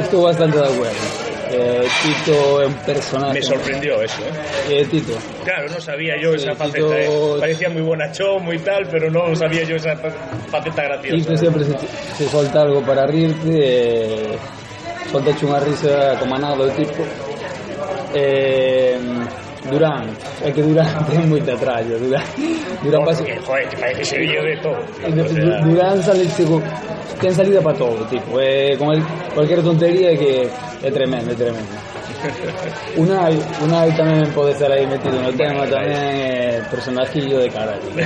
Estou 0.00 0.22
bastante 0.24 0.58
de 0.58 0.64
acuerdo. 0.64 1.25
Eh, 1.50 1.86
Tito 2.02 2.60
é 2.60 2.66
un 2.66 2.74
personaje. 2.74 3.34
Me 3.34 3.42
sorprendió 3.42 4.02
eso, 4.02 4.20
¿eh? 4.22 4.80
eh 4.80 4.86
Tito. 4.86 5.16
Claro, 5.44 5.68
no 5.68 5.80
sabía 5.80 6.14
yo 6.20 6.32
sí, 6.32 6.44
esa 6.44 6.52
Tito... 6.52 6.88
faceta. 6.88 7.00
¿eh? 7.00 7.36
Parecía 7.40 7.68
muy 7.70 7.82
bonachón, 7.82 8.44
muy 8.44 8.58
tal, 8.58 8.88
pero 8.90 9.10
no 9.10 9.34
sabía 9.36 9.62
yo 9.62 9.76
esa 9.76 9.96
faceta 9.96 10.82
graciosa. 10.82 11.16
Tito 11.16 11.32
¿eh? 11.32 11.38
siempre 11.38 11.64
se, 11.64 11.74
se 12.16 12.28
solta 12.28 12.62
algo 12.62 12.82
para 12.82 13.06
rirte, 13.06 13.50
eh, 13.50 14.38
solta 15.10 15.30
una 15.46 15.60
risa 15.60 16.18
como 16.18 16.36
nada 16.38 16.66
de 16.66 16.70
tipo. 16.72 17.04
Eh, 18.14 18.98
Durán, 19.70 20.06
é 20.44 20.50
que 20.52 20.62
Durán 20.62 20.86
ten 21.10 21.28
moita 21.28 21.56
tralla, 21.56 21.98
Durán. 21.98 22.24
Durán 22.82 23.04
pasa... 23.04 23.24
Joder, 23.24 23.68
que 23.68 23.76
parece 23.76 23.98
que 23.98 24.04
se 24.04 24.18
vive 24.18 24.42
de 24.42 24.56
todo. 24.62 24.80
Durán 25.64 26.02
sale, 26.02 26.26
tipo, 26.26 26.62
ten 27.20 27.34
salida 27.34 27.60
para 27.60 27.76
todo, 27.76 28.04
tipo, 28.06 28.40
eh, 28.40 28.76
con 28.78 28.94
el, 28.94 29.02
cualquier 29.34 29.62
tontería 29.62 30.16
que 30.16 30.48
é 30.82 30.90
tremendo, 30.90 31.32
é 31.32 31.34
tremendo. 31.34 31.95
Unai, 32.96 33.34
Unai 33.62 33.88
tamén 33.96 34.24
pode 34.32 34.52
estar 34.56 34.70
aí 34.72 34.86
metido 34.88 35.20
no 35.20 35.30
tema, 35.36 35.66
tamén 35.68 36.16
é 36.16 36.60
personajillo 36.70 37.38
de 37.44 37.48
carallo. 37.52 37.88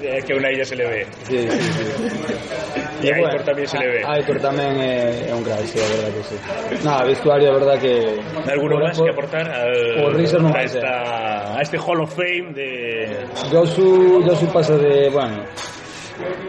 es 0.00 0.24
que 0.24 0.32
a 0.32 0.36
una 0.36 0.48
ella 0.50 0.64
se 0.64 0.76
le 0.76 0.84
ve. 0.88 1.02
Sí, 1.28 1.38
sí, 1.48 1.68
sí. 1.76 1.84
Y 3.00 3.08
a 3.08 3.16
Aitor 3.16 3.40
tamén 3.48 3.64
se 3.64 3.78
le 3.80 3.86
ve. 3.88 4.00
Aitor 4.04 4.38
tamén 4.44 4.76
é, 4.76 5.24
é 5.28 5.32
un 5.32 5.40
crack, 5.40 5.64
sí, 5.64 5.80
a 5.80 5.88
verdad 5.88 6.12
que 6.12 6.22
sí. 6.28 6.36
Nada, 6.84 7.02
vestuario, 7.08 7.48
a 7.48 7.54
verdad 7.56 7.76
que... 7.80 8.20
¿Alguno 8.44 8.76
por- 8.76 8.92
que 8.92 9.10
aportar 9.10 9.46
al, 9.48 9.72
por 10.04 10.12
risas 10.20 10.36
no 10.44 10.52
a, 10.52 10.60
esta, 10.60 11.56
a 11.56 11.60
este 11.64 11.80
Hall 11.80 12.04
of 12.04 12.12
Fame 12.12 12.52
de... 12.52 13.24
Josu, 13.48 14.20
Josu 14.20 14.44
pasa 14.52 14.76
de, 14.76 15.08
bueno, 15.08 15.40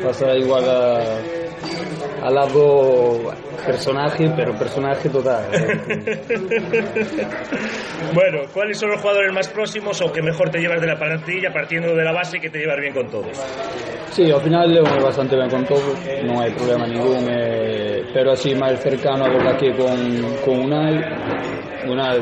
pasa 0.04 0.36
igual 0.36 0.68
a, 0.68 2.28
al 2.28 2.34
lado 2.36 3.32
personaje, 3.65 4.32
pero 4.36 4.53
personaje 4.53 5.10
total. 5.10 5.44
Eh. 5.53 5.80
bueno, 8.13 8.39
¿cuáles 8.53 8.77
son 8.77 8.91
los 8.91 9.01
jugadores 9.01 9.34
más 9.34 9.48
próximos 9.50 10.01
o 10.01 10.12
que 10.12 10.22
mejor 10.22 10.50
te 10.50 10.60
llevas 10.60 10.82
de 10.82 10.88
la 10.88 10.98
plantilla 10.98 11.51
partiendo 11.53 11.96
de 11.96 12.03
la 12.03 12.12
base 12.12 12.39
que 12.39 12.50
te 12.50 12.60
llevas 12.60 12.80
bien 12.80 12.94
con 12.94 13.10
todos? 13.10 13.38
Sí, 14.12 14.30
al 14.30 14.41
final 14.41 14.74
leo 14.74 14.84
bastante 15.01 15.36
bien 15.38 15.50
con 15.50 15.63
todos, 15.65 15.96
non 16.27 16.44
hai 16.44 16.51
problema 16.51 16.84
ningún, 16.84 17.24
eh, 17.32 18.03
pero 18.12 18.36
así 18.36 18.51
máis 18.51 18.75
cercano 18.84 19.24
a 19.24 19.32
verdad 19.32 19.56
que 19.56 19.72
con, 19.72 19.96
con 20.44 20.68
Unai, 20.68 21.00
Unai, 21.88 22.20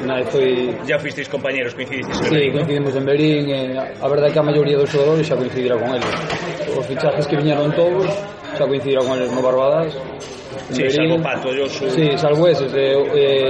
Unai 0.00 0.24
foi... 0.32 0.72
Ya 0.88 0.96
fuisteis 0.96 1.28
compañeros, 1.28 1.76
coincidisteis 1.76 2.16
en 2.16 2.24
sí, 2.24 2.30
Berlín, 2.32 2.48
Sí, 2.48 2.56
coincidimos 2.56 2.92
¿no? 2.94 3.00
en 3.00 3.04
Berín, 3.04 3.44
eh, 3.52 3.76
a 3.76 4.08
verdad 4.08 4.32
que 4.32 4.38
a 4.40 4.42
maioría 4.48 4.80
dos 4.80 4.88
xogadores 4.88 5.28
xa 5.28 5.36
coincidirá 5.36 5.76
con 5.76 5.92
eles. 5.92 6.14
Os 6.72 6.84
fichajes 6.88 7.26
que 7.28 7.36
viñeron 7.36 7.68
todos 7.76 8.08
xa 8.56 8.64
coincidirá 8.64 9.04
con 9.04 9.20
eles 9.20 9.28
no 9.28 9.44
Barbadas, 9.44 9.92
Sí, 10.70 10.82
Verín, 10.82 10.96
salvo 10.96 11.22
Pato, 11.22 11.52
yo 11.54 11.68
sou... 11.68 11.90
Sí, 11.90 12.18
salvo 12.18 12.48
eses, 12.48 12.74
e, 12.74 12.78
eh, 12.78 12.98
e, 13.14 13.48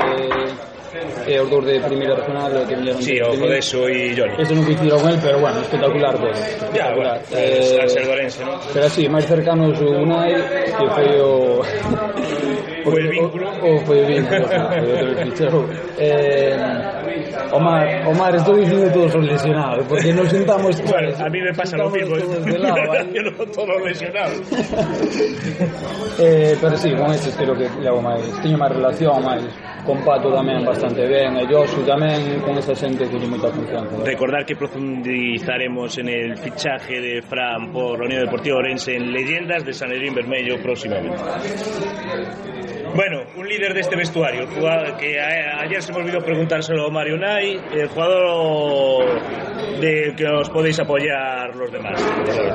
eh, 1.26 1.34
eh 1.34 1.40
os 1.40 1.48
dous 1.48 1.64
de 1.64 1.80
primeira 1.80 2.14
regional 2.14 2.52
que 2.68 2.74
viñeron. 2.76 3.00
Sí, 3.02 3.20
o 3.20 3.32
Codeso 3.36 3.88
e 3.88 4.14
Joni. 4.16 4.36
Eso 4.36 4.52
non 4.54 4.64
coincidiron 4.64 5.00
con 5.00 5.10
el, 5.10 5.20
pero 5.20 5.40
bueno, 5.40 5.60
espectacular 5.64 6.14
todo. 6.20 6.32
Ya, 6.76 6.92
bueno, 6.92 7.16
eh, 7.32 7.80
al 7.80 7.88
ser 7.88 8.04
Dorense, 8.04 8.44
¿no? 8.44 8.60
Pero 8.72 8.84
así, 8.84 9.08
máis 9.08 9.24
cercanos 9.24 9.80
o 9.80 9.88
Unai, 10.04 10.36
que 10.36 10.86
foi 10.92 11.08
o... 11.20 11.64
o, 11.64 12.90
o, 12.90 12.92
o, 12.92 12.92
o 12.92 12.92
foi 12.92 13.00
o 13.00 13.08
vínculo. 13.08 13.44
O, 13.64 13.80
foi 13.80 13.98
o 14.00 14.06
vínculo, 14.06 14.44
o, 14.44 14.52
o, 14.52 14.52
o, 14.52 14.60
o, 14.60 14.76
o, 15.24 15.56
o, 15.56 15.56
o, 15.56 15.80
o, 16.04 17.02
o, 17.02 17.05
Omar, 17.52 18.06
Omar, 18.06 18.34
estou 18.34 18.56
dicindo 18.56 18.90
todos 18.92 19.14
os 19.14 19.24
lesionados, 19.24 19.86
porque 19.88 20.12
nos 20.12 20.28
sentamos... 20.28 20.82
Bueno, 20.86 21.12
a 21.18 21.28
mí 21.28 21.40
me 21.40 21.52
pasa 21.52 21.76
lo 21.76 21.90
mismo. 21.90 22.16
todos 22.16 22.44
de 22.44 22.58
lado, 22.58 22.92
ahí. 22.92 23.10
Yo 23.14 23.22
no 23.22 23.32
todos 23.46 23.82
lesionados. 23.84 24.40
eh, 26.18 26.56
pero 26.60 26.76
sí, 26.76 26.94
con 26.94 27.12
estes 27.12 27.36
creo 27.36 27.54
que 27.54 27.68
levo 27.82 28.00
máis, 28.00 28.22
teño 28.42 28.56
máis 28.56 28.72
relación, 28.72 29.22
máis 29.24 29.42
con 29.86 30.02
Pato 30.02 30.34
tamén 30.34 30.66
bastante 30.66 31.06
ben, 31.06 31.38
e 31.38 31.46
Josu 31.46 31.86
tamén 31.86 32.42
con 32.42 32.58
esa 32.58 32.74
xente 32.74 33.06
que 33.06 33.14
teño 33.14 33.30
moita 33.30 33.54
confianza. 33.54 33.94
¿verdad? 33.94 34.10
Recordar 34.10 34.42
que 34.42 34.58
profundizaremos 34.58 35.98
en 36.02 36.08
el 36.10 36.36
fichaje 36.36 36.98
de 36.98 37.22
Fran 37.22 37.70
por 37.70 38.02
la 38.02 38.06
Unión 38.10 38.26
Deportiva 38.26 38.58
Orense 38.58 38.98
en 38.98 39.14
Leyendas 39.14 39.64
de 39.64 39.72
Sanedrín 39.72 40.14
Bermello 40.14 40.58
próximamente. 40.58 41.22
Bueno, 42.94 43.22
un 43.36 43.48
líder 43.48 43.74
deste 43.74 43.96
vestuario, 43.96 44.46
jugador 44.46 44.96
que 44.96 45.20
a, 45.20 45.60
ayer 45.62 45.82
se 45.82 45.92
me 45.92 45.98
olvidou 46.00 46.22
preguntárselo 46.22 46.86
a 46.86 46.90
Mario 46.90 47.16
Nai, 47.18 47.58
el 47.72 47.88
jugador 47.88 49.20
de 49.80 50.14
que 50.16 50.24
os 50.24 50.48
podeis 50.48 50.78
apoyar 50.80 51.54
los 51.56 51.70
demás, 51.72 52.00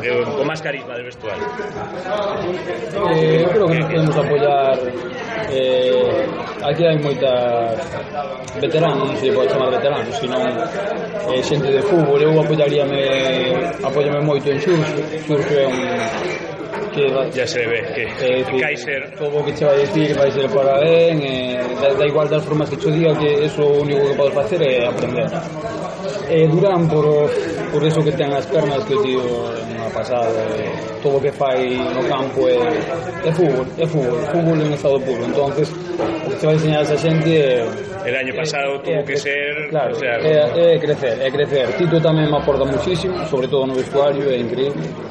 eh, 0.02 0.24
con 0.26 0.46
máis 0.48 0.62
carisma 0.62 0.98
del 0.98 1.06
vestuario. 1.06 1.46
Eh, 3.14 3.46
eu 3.46 3.50
creo 3.54 3.68
que 3.70 3.78
nos 3.78 3.88
podemos 3.90 4.18
apoyar 4.18 4.78
eh, 5.54 6.26
aquí 6.66 6.84
hai 6.86 6.98
moitas 6.98 7.78
veteranos, 8.58 9.14
non 9.14 9.18
se 9.18 9.30
pode 9.30 9.50
chamar 9.50 9.70
veteranos, 9.70 10.14
senón 10.18 10.50
eh, 11.30 11.42
xente 11.46 11.70
de 11.70 11.82
fútbol, 11.86 12.18
eu 12.18 12.34
apoyaríame 12.42 13.04
apoyame 13.86 14.22
moito 14.26 14.50
en 14.50 14.58
Xurxo, 14.58 15.02
Xurxo 15.26 15.54
é 15.54 15.66
un 15.70 15.80
que 16.94 17.12
va, 17.14 17.30
ya 17.30 17.46
se 17.48 17.66
ve 17.66 17.82
que, 17.94 18.04
eh, 18.04 18.44
que 18.50 18.60
Kaiser 18.60 19.12
todo 19.18 19.40
o 19.40 19.46
que 19.46 19.54
che 19.54 19.66
vai 19.66 19.80
dicir 19.80 20.16
vai 20.18 20.32
ser 20.32 20.50
para 20.50 20.80
ben 20.80 21.22
eh, 21.22 21.60
da, 21.82 21.94
da 21.94 22.06
igual 22.06 22.28
das 22.30 22.44
formas 22.44 22.70
que 22.70 22.78
che 22.78 22.92
diga 22.92 23.14
que 23.18 23.46
eso 23.46 23.64
o 23.64 23.82
único 23.82 24.02
que 24.08 24.16
podes 24.16 24.34
facer 24.34 24.62
é 24.62 24.88
aprender. 24.88 25.30
Eh, 26.30 26.48
Durán 26.48 26.88
por, 26.88 27.06
por 27.72 27.84
eso 27.84 28.02
que 28.04 28.12
ten 28.12 28.32
as 28.34 28.46
pernas 28.48 28.84
que 28.86 28.96
tío 29.04 29.22
non 29.72 29.84
ha 29.84 29.92
pasado 29.92 30.32
eh, 30.56 30.72
todo 31.04 31.18
o 31.18 31.22
que 31.22 31.32
fai 31.32 31.76
no 31.76 32.04
campo 32.08 32.48
é, 32.48 32.60
é 33.28 33.32
fútbol 33.32 33.68
é 33.78 33.86
fútbol, 33.86 34.20
fútbol 34.32 34.58
en 34.62 34.74
estado 34.74 35.00
puro. 35.02 35.22
Entonces 35.26 35.68
o 35.72 36.30
que 36.32 36.36
che 36.40 36.46
vai 36.48 36.56
enseñar 36.56 36.80
a 36.80 36.88
esa 36.88 36.98
xente 36.98 37.32
é, 37.36 37.68
el 38.06 38.16
año 38.16 38.34
pasado 38.36 38.80
tuvo 38.82 38.96
é, 38.96 39.04
que 39.04 39.18
ser 39.18 39.70
claro, 39.70 39.92
o 39.92 40.00
sea, 40.00 40.16
é, 40.24 40.76
é 40.76 40.80
crecer, 40.80 41.20
é 41.20 41.30
crecer. 41.30 41.68
Tito 41.78 42.00
tamén 42.00 42.32
me 42.32 42.38
aporta 42.38 42.64
muchísimo 42.64 43.20
sobre 43.28 43.48
todo 43.48 43.68
no 43.68 43.76
vestuario, 43.76 44.32
é 44.32 44.40
increíble 44.40 45.11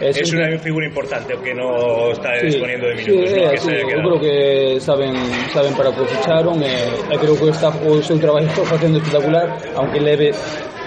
es, 0.00 0.16
es 0.16 0.32
un... 0.32 0.40
una 0.40 0.58
figura 0.58 0.86
importante 0.86 1.34
que 1.42 1.54
no 1.54 2.10
está 2.12 2.38
sí, 2.40 2.46
disponiendo 2.46 2.86
de 2.88 2.94
minutos. 2.94 3.30
Sí, 3.30 3.40
¿no? 3.40 3.50
que 3.50 3.58
sí, 3.58 3.66
se 3.66 3.80
yo 3.80 3.98
creo 3.98 4.20
que 4.20 4.80
saben, 4.80 5.14
saben 5.52 5.74
para 5.74 5.90
aprovecharon. 5.90 6.62
Eh, 6.62 7.18
creo 7.20 7.38
que 7.38 7.50
está, 7.50 7.68
o 7.68 8.02
seu 8.02 8.18
traballo 8.18 8.46
está 8.46 8.64
facendo 8.64 8.98
espectacular, 8.98 9.56
aunque 9.76 10.00
leve 10.00 10.32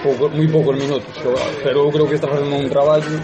pouco, 0.02 0.28
moi 0.28 0.48
poucos 0.48 0.76
minutos. 0.76 1.10
Pero 1.64 1.84
eu 1.86 1.90
creo 1.90 2.06
que 2.06 2.16
está 2.16 2.28
facendo 2.28 2.56
un 2.56 2.68
traballo 2.68 3.18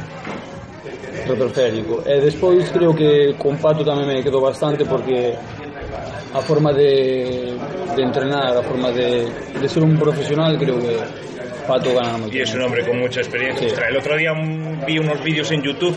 retroférico. 1.27 2.03
E 2.05 2.13
eh, 2.17 2.21
despois 2.21 2.69
creo 2.71 2.95
que 2.95 3.35
con 3.39 3.57
Pato 3.57 3.85
tamén 3.85 4.07
me 4.07 4.23
quedou 4.23 4.41
bastante 4.41 4.85
porque 4.85 5.37
a 6.35 6.41
forma 6.43 6.73
de, 6.73 7.55
de 7.95 8.03
entrenar, 8.03 8.57
a 8.57 8.63
forma 8.63 8.91
de, 8.91 9.31
de 9.61 9.69
ser 9.69 9.83
un 9.83 9.97
profesional 9.97 10.59
creo 10.59 10.79
que 10.79 10.99
Pato 11.67 11.95
gana 11.95 12.19
moito 12.19 12.37
Y 12.37 12.41
es 12.43 12.53
un 12.55 12.63
hombre 12.63 12.85
con 12.85 12.99
mucha 13.01 13.21
experiencia. 13.21 13.69
Sí. 13.69 13.75
El 13.89 13.97
otro 13.97 14.17
día 14.17 14.33
vi 14.87 14.99
unos 14.99 15.23
vídeos 15.23 15.51
en 15.51 15.63
YouTube 15.63 15.97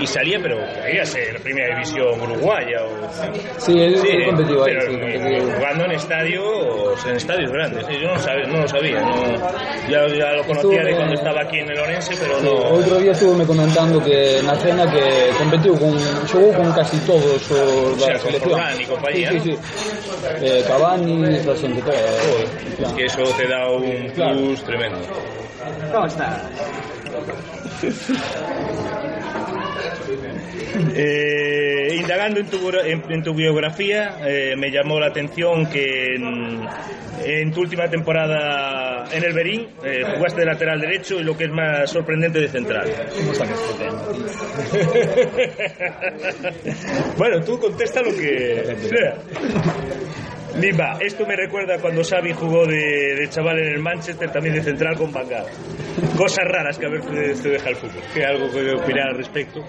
y 0.00 0.06
salía, 0.06 0.38
pero 0.40 0.56
quería 0.84 1.04
ser 1.04 1.40
primera 1.42 1.74
división 1.74 2.20
uruguaya 2.20 2.78
o... 2.84 3.08
Sí, 3.58 3.72
él, 3.78 3.96
Sí, 3.98 4.08
competió 4.26 4.64
ahí, 4.64 4.74
sí, 4.80 4.86
competió. 4.86 5.52
jugando 5.56 5.84
en 5.86 5.90
estadios, 5.92 7.06
en 7.06 7.16
estadios 7.16 7.50
grandes. 7.50 7.86
Yo 7.88 8.08
no, 8.14 8.18
sabía, 8.20 8.46
no 8.46 8.60
lo 8.62 8.68
sabía. 8.68 9.00
no- 9.00 9.88
ya, 9.88 10.06
ya 10.14 10.32
lo 10.34 10.44
conocía 10.46 10.82
de 10.84 10.90
Estuvo- 10.90 10.96
cuando 10.96 11.14
estaba 11.14 11.40
aquí 11.42 11.58
en 11.58 11.70
el 11.70 11.78
Orense, 11.78 12.14
pero 12.20 12.40
no... 12.40 12.50
outro 12.78 12.96
día 13.02 13.12
estuve 13.12 13.44
comentando 13.46 13.98
que 14.04 14.38
na 14.44 14.54
cena 14.56 14.84
que 14.92 15.02
competiu 15.38 15.74
con 15.78 15.94
con 16.54 16.68
casi 16.72 16.96
todos 17.08 17.42
os 17.50 17.50
O 17.50 17.98
sea, 17.98 18.18
con. 18.20 18.32
Forlán 18.38 18.76
y 18.80 18.84
compañía, 18.86 19.30
Sí, 19.32 19.40
sí, 19.40 19.52
sí. 19.52 19.58
eh, 20.40 20.62
Cavani 20.66 21.36
e 21.36 21.40
toda 21.42 21.56
xente 21.56 21.80
que. 21.82 21.96
Que 22.96 23.04
eso 23.06 23.22
te 23.36 23.46
dá 23.46 23.68
un 23.70 24.10
plus 24.12 24.62
tremendo. 24.62 24.98
Como 25.92 26.06
está. 26.06 26.28
Eh, 30.94 31.96
indagando 32.00 32.40
en 32.40 32.46
tu, 32.46 32.58
bro- 32.58 32.84
en, 32.84 33.02
en 33.10 33.22
tu 33.22 33.34
biografía, 33.34 34.16
eh, 34.24 34.54
me 34.56 34.70
llamó 34.70 34.98
la 35.00 35.06
atención 35.08 35.66
que 35.70 36.14
en, 36.14 36.60
en 37.24 37.52
tu 37.52 37.60
última 37.62 37.88
temporada 37.88 39.06
en 39.12 39.24
el 39.24 39.32
Berín 39.32 39.68
eh, 39.82 40.02
jugaste 40.16 40.40
de 40.40 40.46
lateral 40.46 40.80
derecho 40.80 41.18
y 41.18 41.22
lo 41.24 41.36
que 41.36 41.44
es 41.44 41.50
más 41.50 41.90
sorprendente 41.90 42.40
de 42.40 42.48
central. 42.48 42.88
Bueno, 47.16 47.42
tú 47.42 47.58
contesta 47.58 48.02
lo 48.02 48.10
que 48.14 48.76
sea. 48.88 49.14
Limba, 50.60 50.96
esto 51.00 51.24
me 51.26 51.36
recuerda 51.36 51.78
cuando 51.80 52.02
Xavi 52.02 52.32
jugó 52.32 52.66
de, 52.66 53.14
de 53.16 53.28
chaval 53.28 53.58
en 53.60 53.74
el 53.74 53.78
Manchester, 53.80 54.30
también 54.30 54.54
de 54.56 54.62
central 54.62 54.96
con 54.96 55.12
Van 55.12 55.26
Cosas 56.16 56.44
raras 56.46 56.78
que 56.78 56.86
a 56.86 56.90
veces 56.90 57.42
te 57.42 57.48
deja 57.50 57.70
el 57.70 57.76
fútbol. 57.76 58.02
¿Qué 58.14 58.24
algo 58.24 58.50
que 58.50 58.72
opinar 58.72 59.08
al 59.10 59.16
respecto 59.18 59.60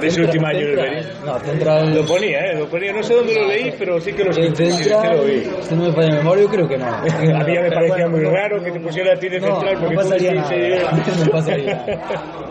de 0.00 0.06
ese 0.06 0.20
último 0.22 0.46
año 0.46 0.60
en 0.60 0.78
el? 0.78 1.06
No, 1.24 1.38
central. 1.40 1.94
Lo 1.94 2.04
ponía, 2.06 2.38
¿eh? 2.40 2.54
Lo 2.58 2.68
ponía. 2.68 2.92
No 2.92 3.02
sé 3.02 3.14
dónde 3.14 3.34
lo 3.34 3.46
leí, 3.48 3.72
pero 3.78 4.00
sí 4.00 4.12
que 4.12 4.24
lo, 4.24 4.30
que 4.30 4.54
central, 4.54 5.18
si 5.62 5.74
no 5.74 5.84
me 5.86 5.92
falla 5.92 6.08
la 6.08 6.16
memoria, 6.18 6.42
yo 6.44 6.50
creo 6.50 6.68
que 6.68 6.78
no. 6.78 6.86
A 6.86 7.00
mí 7.02 7.10
ya 7.54 7.62
me 7.62 7.68
Pero 7.68 7.74
parecía 7.74 8.06
bueno, 8.06 8.10
muy 8.10 8.20
no- 8.22 8.30
raro 8.30 8.62
que 8.62 8.70
te 8.72 8.80
pusiera 8.80 9.14
a 9.14 9.18
ti 9.18 9.28
de 9.28 9.40
No, 9.40 9.46
central 9.46 9.74
no 9.74 9.80
porque 9.80 9.96
pasaría 9.96 10.30
tú 10.30 10.36
nada. 10.36 10.92
No 11.24 11.30
pasaría. 11.32 11.84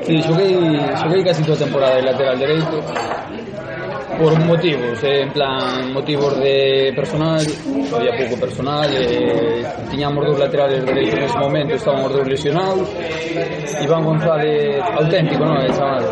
Sí, 0.03 0.21
xoguei, 0.21 0.55
xoguei 1.01 1.23
casi 1.23 1.43
toda 1.43 1.57
temporada 1.57 1.95
de 1.95 2.01
lateral 2.03 2.39
dereito. 2.39 2.83
Por 4.17 4.39
motivos, 4.45 5.03
eh, 5.03 5.21
en 5.21 5.31
plan 5.31 5.93
motivos 5.93 6.39
de 6.39 6.91
personal, 6.95 7.41
había 7.93 8.11
pouco 8.17 8.39
personal, 8.39 8.89
eh, 8.93 9.63
tiñamos 9.91 10.25
dos 10.25 10.39
laterales 10.39 10.85
dereitos 10.85 11.19
nese 11.19 11.37
momento, 11.37 11.75
estábamos 11.75 12.13
dos 12.13 12.27
lesionados, 12.27 12.87
Iván 13.83 14.03
González 14.03 14.79
auténtico, 14.95 15.43
non, 15.45 15.59
el 15.61 15.73
chaval. 15.75 16.03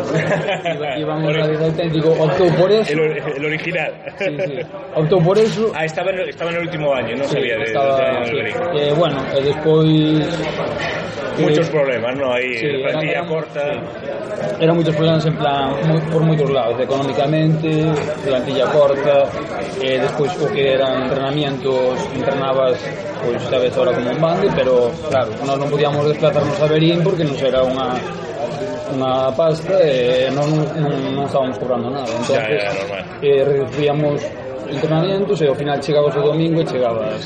Iván 1.00 1.22
González 1.24 1.60
auténtico 1.60 2.08
optou 2.12 2.48
por 2.60 2.70
eso. 2.70 2.92
El, 2.92 3.16
el 3.16 3.44
original. 3.44 3.90
Sí, 4.18 4.36
sí. 4.46 4.56
Optou 4.94 5.18
por 5.22 5.38
eso. 5.38 5.72
Ah, 5.74 5.84
estaba 5.84 6.10
en, 6.10 6.28
estaba 6.28 6.50
en 6.50 6.56
el 6.60 6.62
último 6.68 6.92
año, 6.94 7.16
non 7.16 7.26
Sí, 7.26 7.40
sabía 7.40 7.56
de, 7.56 7.64
estaba, 7.64 7.96
de, 7.96 8.04
de, 8.04 8.26
sí. 8.26 8.32
de, 8.36 8.88
Eh, 8.88 8.92
bueno, 8.92 9.16
e 9.32 9.40
despois 9.40 10.20
muchos 11.38 11.68
problemas, 11.70 12.16
¿no? 12.16 12.32
Ahí 12.32 12.54
sí, 12.58 12.66
plantilla 12.82 13.12
eran, 13.12 13.28
corta. 13.28 13.60
Sí. 13.72 14.60
Eran 14.60 14.76
muchos 14.76 14.94
problemas 14.94 15.26
en 15.26 15.36
plan, 15.36 15.72
muy, 15.88 16.00
por 16.12 16.22
moitos 16.22 16.50
lados, 16.50 16.80
económicamente, 16.80 17.90
plantilla 18.24 18.66
corta, 18.70 19.24
eh, 19.82 19.98
despois 19.98 20.30
o 20.40 20.46
que 20.52 20.74
eran 20.74 21.04
entrenamientos, 21.04 21.98
entrenabas 22.14 22.78
pois 23.24 23.42
sabes 23.48 23.76
ahora 23.76 23.92
como 23.92 24.10
un 24.10 24.20
bande, 24.20 24.48
pero 24.54 24.92
claro, 25.08 25.30
nós 25.46 25.56
non 25.58 25.68
podíamos 25.72 26.04
desplazarnos 26.06 26.60
a 26.60 26.66
Berín 26.68 27.00
porque 27.00 27.24
nos 27.24 27.40
era 27.40 27.64
unha 27.64 27.96
unha 28.94 29.32
pasta 29.32 29.80
e 29.80 30.28
eh, 30.28 30.30
non, 30.30 30.46
non, 30.78 30.92
non 31.16 31.24
estábamos 31.26 31.56
cobrando 31.58 31.88
nada 31.90 32.06
entonces 32.06 32.36
ya, 32.36 32.68
ya, 32.68 32.72
normal. 32.78 33.02
eh, 33.24 33.42
reducíamos 33.42 34.18
entrenamientos 34.70 35.40
e 35.40 35.46
ao 35.48 35.56
final 35.56 35.80
chegabas 35.80 36.14
o 36.14 36.22
domingo 36.22 36.60
e 36.60 36.66
chegabas 36.68 37.20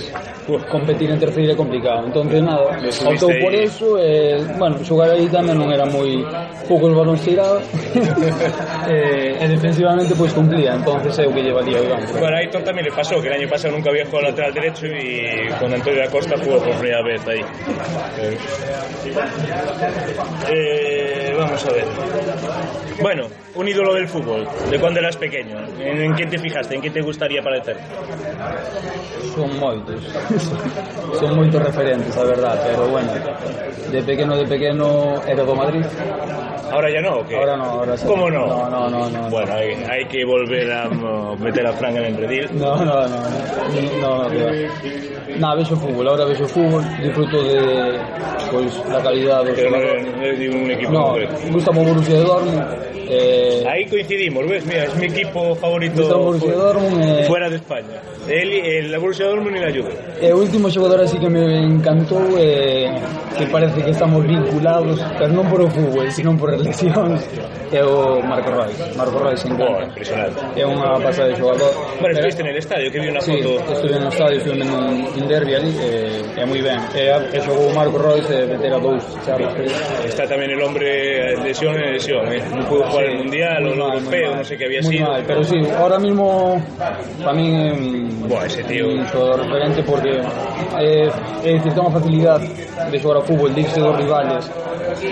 Uf. 0.48 0.64
competir 0.72 1.10
en 1.10 1.18
terceira 1.18 1.52
é 1.52 1.56
complicado 1.56 2.06
entonces 2.06 2.40
nada, 2.40 2.64
optou 3.04 3.28
por 3.36 3.52
aí. 3.52 3.64
eso 3.68 3.98
e, 4.00 4.40
bueno, 4.56 4.80
xogar 4.82 5.10
aí 5.12 5.28
tamén 5.28 5.60
non 5.60 5.68
era 5.68 5.84
moi 5.84 6.24
poucos 6.64 6.88
balóns 6.96 7.20
tiraba 7.20 7.60
e, 8.88 9.36
e 9.36 9.44
defensivamente 9.44 10.16
pois 10.16 10.32
cumplía 10.32 10.72
entonces 10.72 11.12
é 11.20 11.28
o 11.28 11.32
que 11.36 11.44
llevaría 11.44 11.76
o 11.80 11.84
Iván 11.84 12.00
Bueno, 12.16 12.34
a 12.36 12.40
Aitor 12.40 12.62
también 12.64 12.86
le 12.88 12.92
pasó, 12.96 13.20
que 13.20 13.28
el 13.28 13.34
año 13.44 13.48
pasado 13.48 13.76
nunca 13.76 13.90
había 13.90 14.06
jugado 14.06 14.28
lateral 14.32 14.52
derecho 14.54 14.86
y 14.88 15.52
con 15.60 15.68
Antonio 15.68 16.00
da 16.00 16.08
Costa 16.08 16.34
jugó 16.40 16.56
por 16.64 16.74
primera 16.80 17.02
vez 17.04 17.20
ahí. 17.28 17.44
Eh, 20.50 21.34
vamos 21.36 21.64
a 21.66 21.70
ver. 21.72 21.84
Bueno, 23.00 23.26
un 23.54 23.68
ídolo 23.68 23.94
del 23.94 24.08
fútbol, 24.08 24.46
de 24.70 24.78
cuando 24.78 25.00
eras 25.00 25.16
pequeño. 25.16 25.58
¿En, 25.78 26.02
en 26.02 26.12
quién 26.14 26.30
te 26.30 26.38
fijaste? 26.38 26.74
¿En 26.74 26.80
quién 26.80 26.92
te 26.92 27.02
gustaría 27.02 27.42
parecer? 27.42 27.76
son 29.34 29.58
moitos 29.60 30.02
son 30.38 31.36
moitos 31.36 31.62
referentes, 31.62 32.16
a 32.16 32.24
verdad 32.24 32.60
pero 32.64 32.88
bueno, 32.88 33.10
de 33.90 34.02
pequeno 34.02 34.36
de 34.36 34.46
pequeno 34.46 35.20
era 35.26 35.44
do 35.44 35.54
Madrid 35.54 35.84
¿Ahora 36.70 36.90
ya 36.92 37.00
no 37.00 37.20
o 37.20 37.26
qué? 37.26 37.34
ahora 37.34 37.56
no, 37.56 37.64
ahora 37.64 37.96
sí. 37.96 38.06
¿Cómo 38.06 38.28
no? 38.28 38.46
no, 38.46 38.68
no, 38.68 38.90
no, 38.90 39.08
no. 39.08 39.30
Bueno, 39.30 39.54
hay, 39.54 39.72
hay 39.88 40.04
que 40.04 40.22
volver 40.22 40.70
a 40.70 40.86
meter 41.40 41.66
a 41.66 41.72
Frank 41.72 41.96
en 41.96 42.04
el 42.04 42.16
redil. 42.18 42.46
No, 42.60 42.76
no, 42.84 43.08
no, 43.08 43.16
no, 44.02 44.18
no, 44.18 44.28
va. 44.28 44.28
Nada, 45.38 45.54
vexo 45.54 45.76
fútbol, 45.76 46.08
ahora 46.08 46.26
vexo 46.26 46.46
fútbol, 46.46 46.84
disfruto 47.02 47.42
de 47.42 47.98
pois 48.52 48.84
da 48.84 49.00
calidad 49.02 49.44
dos 49.44 49.54
Pero 49.56 49.70
no 49.70 49.76
xogadores. 49.78 50.04
de, 50.04 50.12
no 50.12 50.38
de 50.38 50.64
un 50.64 50.70
equipo 50.70 50.92
No, 50.92 51.16
gusta 51.52 51.70
o 51.70 51.74
Borussia 51.74 52.16
Dortmund. 52.20 52.97
Eh, 53.10 53.64
Aí 53.66 53.86
coincidimos, 53.86 54.46
ves, 54.46 54.66
mira, 54.66 54.84
es 54.84 54.94
mi 54.96 55.06
equipo 55.06 55.54
favorito 55.56 56.06
Borussia 56.18 56.52
Dortmund, 56.52 57.02
eh, 57.02 57.24
fuera 57.26 57.48
de 57.48 57.56
España. 57.56 58.02
El, 58.28 58.52
el 58.52 58.98
Borussia 58.98 59.26
Dortmund 59.26 59.56
y 59.56 59.60
la 59.60 59.70
Juve. 59.70 59.96
E 60.20 60.32
o 60.32 60.36
último 60.36 60.68
xogador 60.68 61.00
así 61.00 61.16
que 61.16 61.30
me 61.30 61.62
encantou 61.64 62.20
eh, 62.36 62.92
que 63.38 63.46
parece 63.46 63.80
que 63.80 63.90
estamos 63.94 64.26
vinculados, 64.26 65.00
pero 65.16 65.32
non 65.32 65.48
por 65.48 65.62
o 65.64 65.70
fútbol, 65.70 66.10
sino 66.12 66.36
por 66.36 66.52
as 66.52 66.60
lesións, 66.60 67.22
é 67.72 67.80
o 67.80 68.20
Marco 68.20 68.50
Reus. 68.50 68.76
Marco 68.98 69.16
Reus 69.16 69.40
en 69.46 69.56
oh, 69.56 69.80
impresionante. 69.80 70.42
É 70.58 70.66
unha 70.66 70.98
pasada 71.00 71.32
de 71.32 71.40
xogador. 71.40 71.72
Bueno, 72.02 72.12
estuviste 72.12 72.42
en 72.44 72.50
el 72.52 72.58
estadio, 72.60 72.92
que 72.92 72.98
vi 73.00 73.08
unha 73.08 73.22
foto. 73.24 73.48
Sí, 73.56 73.72
estuve 73.72 73.96
no 73.96 74.10
estadio, 74.12 74.36
estuve 74.42 74.60
en 74.60 74.68
un 74.68 75.26
derbi 75.30 75.52
ali, 75.54 75.72
eh, 75.80 76.42
é 76.42 76.44
moi 76.44 76.60
ben. 76.60 76.82
E, 76.92 77.08
e 77.08 77.38
xogou 77.40 77.72
Marco 77.72 77.96
Reus 77.96 78.26
e 78.28 78.44
eh, 78.44 78.50
meter 78.50 78.74
a 78.74 78.80
dous 78.82 79.00
charlas. 79.24 79.54
Está 80.04 80.28
tamén 80.28 80.52
el 80.52 80.60
hombre 80.60 81.38
lesión 81.40 81.78
en 81.78 81.96
lesión, 81.96 82.26
eh. 82.28 82.42
eh. 82.42 82.52
non 82.52 82.66
pudo 82.66 82.84
sí. 82.98 83.04
el 83.04 83.18
Mundial 83.18 83.62
muy 83.64 83.78
o 83.78 83.86
al 83.86 83.94
Europeo, 83.94 84.36
no 84.36 84.44
sé 84.44 84.56
qué 84.56 84.64
había 84.66 84.82
muy 84.82 84.96
sido. 84.96 85.08
Mal, 85.08 85.24
pero 85.26 85.44
sí, 85.44 85.56
ahora 85.76 85.98
mismo 85.98 86.62
para 87.18 87.32
mí 87.32 87.68
es 87.68 88.28
Buah, 88.28 88.46
ese 88.46 88.62
tío. 88.64 88.88
un 88.88 89.06
jugador 89.06 89.40
referente 89.40 89.82
porque 89.82 90.20
eh, 90.78 91.10
é 91.44 91.52
dicir, 91.54 91.72
ten 91.72 91.90
facilidad 91.92 92.40
de 92.40 92.98
xogar 93.00 93.16
ao 93.16 93.22
fútbol, 93.22 93.54
de 93.54 93.60
irse 93.62 93.80
dos 93.80 93.96
rivales. 93.96 94.50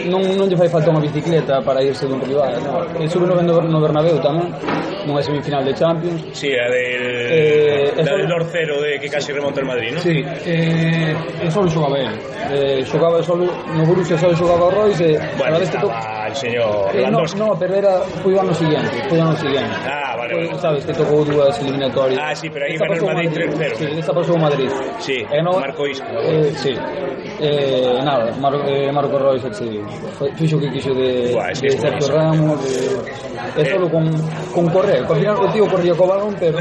Non, 0.07 0.21
non 0.37 0.49
lle 0.49 0.57
fai 0.57 0.69
falta 0.69 0.91
unha 0.91 1.01
bicicleta 1.01 1.63
para 1.63 1.81
irse 1.81 2.05
dun 2.07 2.21
rival. 2.21 2.53
¿no? 2.61 2.85
E 3.01 3.09
sube 3.09 3.25
no, 3.25 3.35
no 3.41 3.79
Bernabéu 3.81 4.21
tamén 4.21 4.53
nunha 5.07 5.23
semifinal 5.23 5.65
de 5.65 5.75
Champions. 5.75 6.23
Si, 6.33 6.49
sí, 6.49 6.53
a 6.59 6.69
del, 6.69 7.05
eh, 7.31 7.93
del 7.97 8.29
Lord 8.29 8.49
Cero 8.51 8.81
de 8.81 8.99
que 8.99 9.09
casi 9.09 9.33
remonta 9.33 9.61
el 9.61 9.67
Madrid, 9.67 9.93
non? 9.93 10.03
Si, 10.03 10.13
sí, 10.13 10.25
eh, 10.45 11.15
e 11.43 11.51
solo 11.51 11.71
xogaba 11.71 11.99
el 11.99 12.11
eh, 12.51 12.85
xogaba 12.85 13.23
solo, 13.23 13.47
no 13.47 13.85
Borussia 13.87 14.19
solo 14.19 14.35
xogaba 14.37 14.67
o 14.67 14.71
Royce 14.71 15.15
eh, 15.15 15.21
bueno, 15.39 15.57
estaba 15.59 16.01
to... 16.01 16.27
el 16.29 16.37
señor 16.37 16.91
eh, 16.95 17.11
no, 17.11 17.23
no, 17.37 17.59
pero 17.59 17.75
era 17.75 18.01
foi 18.23 18.35
o 18.35 18.41
ano 18.41 18.53
seguinte, 18.55 18.91
foi 19.09 19.19
o 19.19 19.23
ano 19.23 19.37
seguinte. 19.37 19.77
ah, 19.87 20.17
vale, 20.17 20.35
vale. 20.35 20.59
Sabes? 20.59 20.85
Que 20.85 20.93
tocou 20.93 21.25
dúas 21.25 21.59
eliminatorias. 21.61 22.19
Ah, 22.23 22.35
sí, 22.35 22.51
pero 22.51 22.65
aí 22.67 22.77
ganó 22.77 22.95
el 22.95 23.03
Madrid 23.05 23.31
3-0 23.31 23.77
Si, 23.77 23.85
sí, 23.87 23.99
esta 23.99 24.13
pasou 24.13 24.35
o 24.37 24.39
Madrid. 24.39 24.71
Si, 24.99 25.15
sí, 25.15 25.27
eh, 25.31 25.43
no, 25.43 25.59
Marco 25.59 25.87
Isco 25.87 26.07
eh, 26.11 26.53
Si, 26.57 26.75
sí. 26.75 26.81
eh, 27.41 28.01
nada 28.03 28.33
Mar 28.41 28.55
eh, 28.67 28.91
Marco 28.93 29.19
Royce 29.19 29.53
sí. 29.55 29.81
fixo 30.37 30.59
que 30.59 30.71
quixo 30.73 30.95
de, 30.95 31.33
Buah, 31.33 31.51
es 31.51 31.61
de 31.61 31.71
Sergio 31.71 32.09
Ramos 32.15 32.59
de, 32.65 32.87
eh, 32.87 33.63
eh, 33.63 33.67
solo 33.71 33.89
con, 33.91 34.05
con 34.55 34.69
correr. 34.71 34.96
Al 34.99 35.17
final 35.17 35.37
o 35.37 35.49
tío 35.53 35.67
corría 35.69 35.95
co 35.95 36.07
balón, 36.07 36.37
pero... 36.39 36.59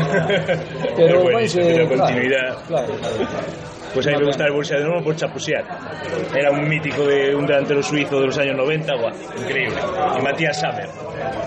Pero 0.95 1.23
vai 1.23 1.33
buenísimo, 1.33 1.63
ser- 1.63 1.73
tiene 1.73 1.87
continuidad. 1.89 2.57
Claro, 2.67 2.93
claro. 2.99 3.17
Pues 3.95 4.05
a 4.07 4.09
mí 4.09 4.15
me 4.17 4.19
Vale. 4.19 4.27
gusta 4.27 4.45
el 4.45 4.51
Borussia 4.51 4.77
Dortmund 4.79 5.03
por 5.05 5.15
chapusear. 5.15 5.63
Era 6.35 6.51
un 6.51 6.67
mítico 6.69 7.03
de 7.07 7.33
un 7.33 7.45
delantero 7.47 7.81
suizo 7.81 8.19
de 8.19 8.25
los 8.27 8.37
años 8.37 8.55
90, 8.57 8.93
guau, 8.95 9.11
increíble. 9.41 9.75
Y 10.19 10.21
Matías 10.21 10.59
Sammer, 10.59 10.87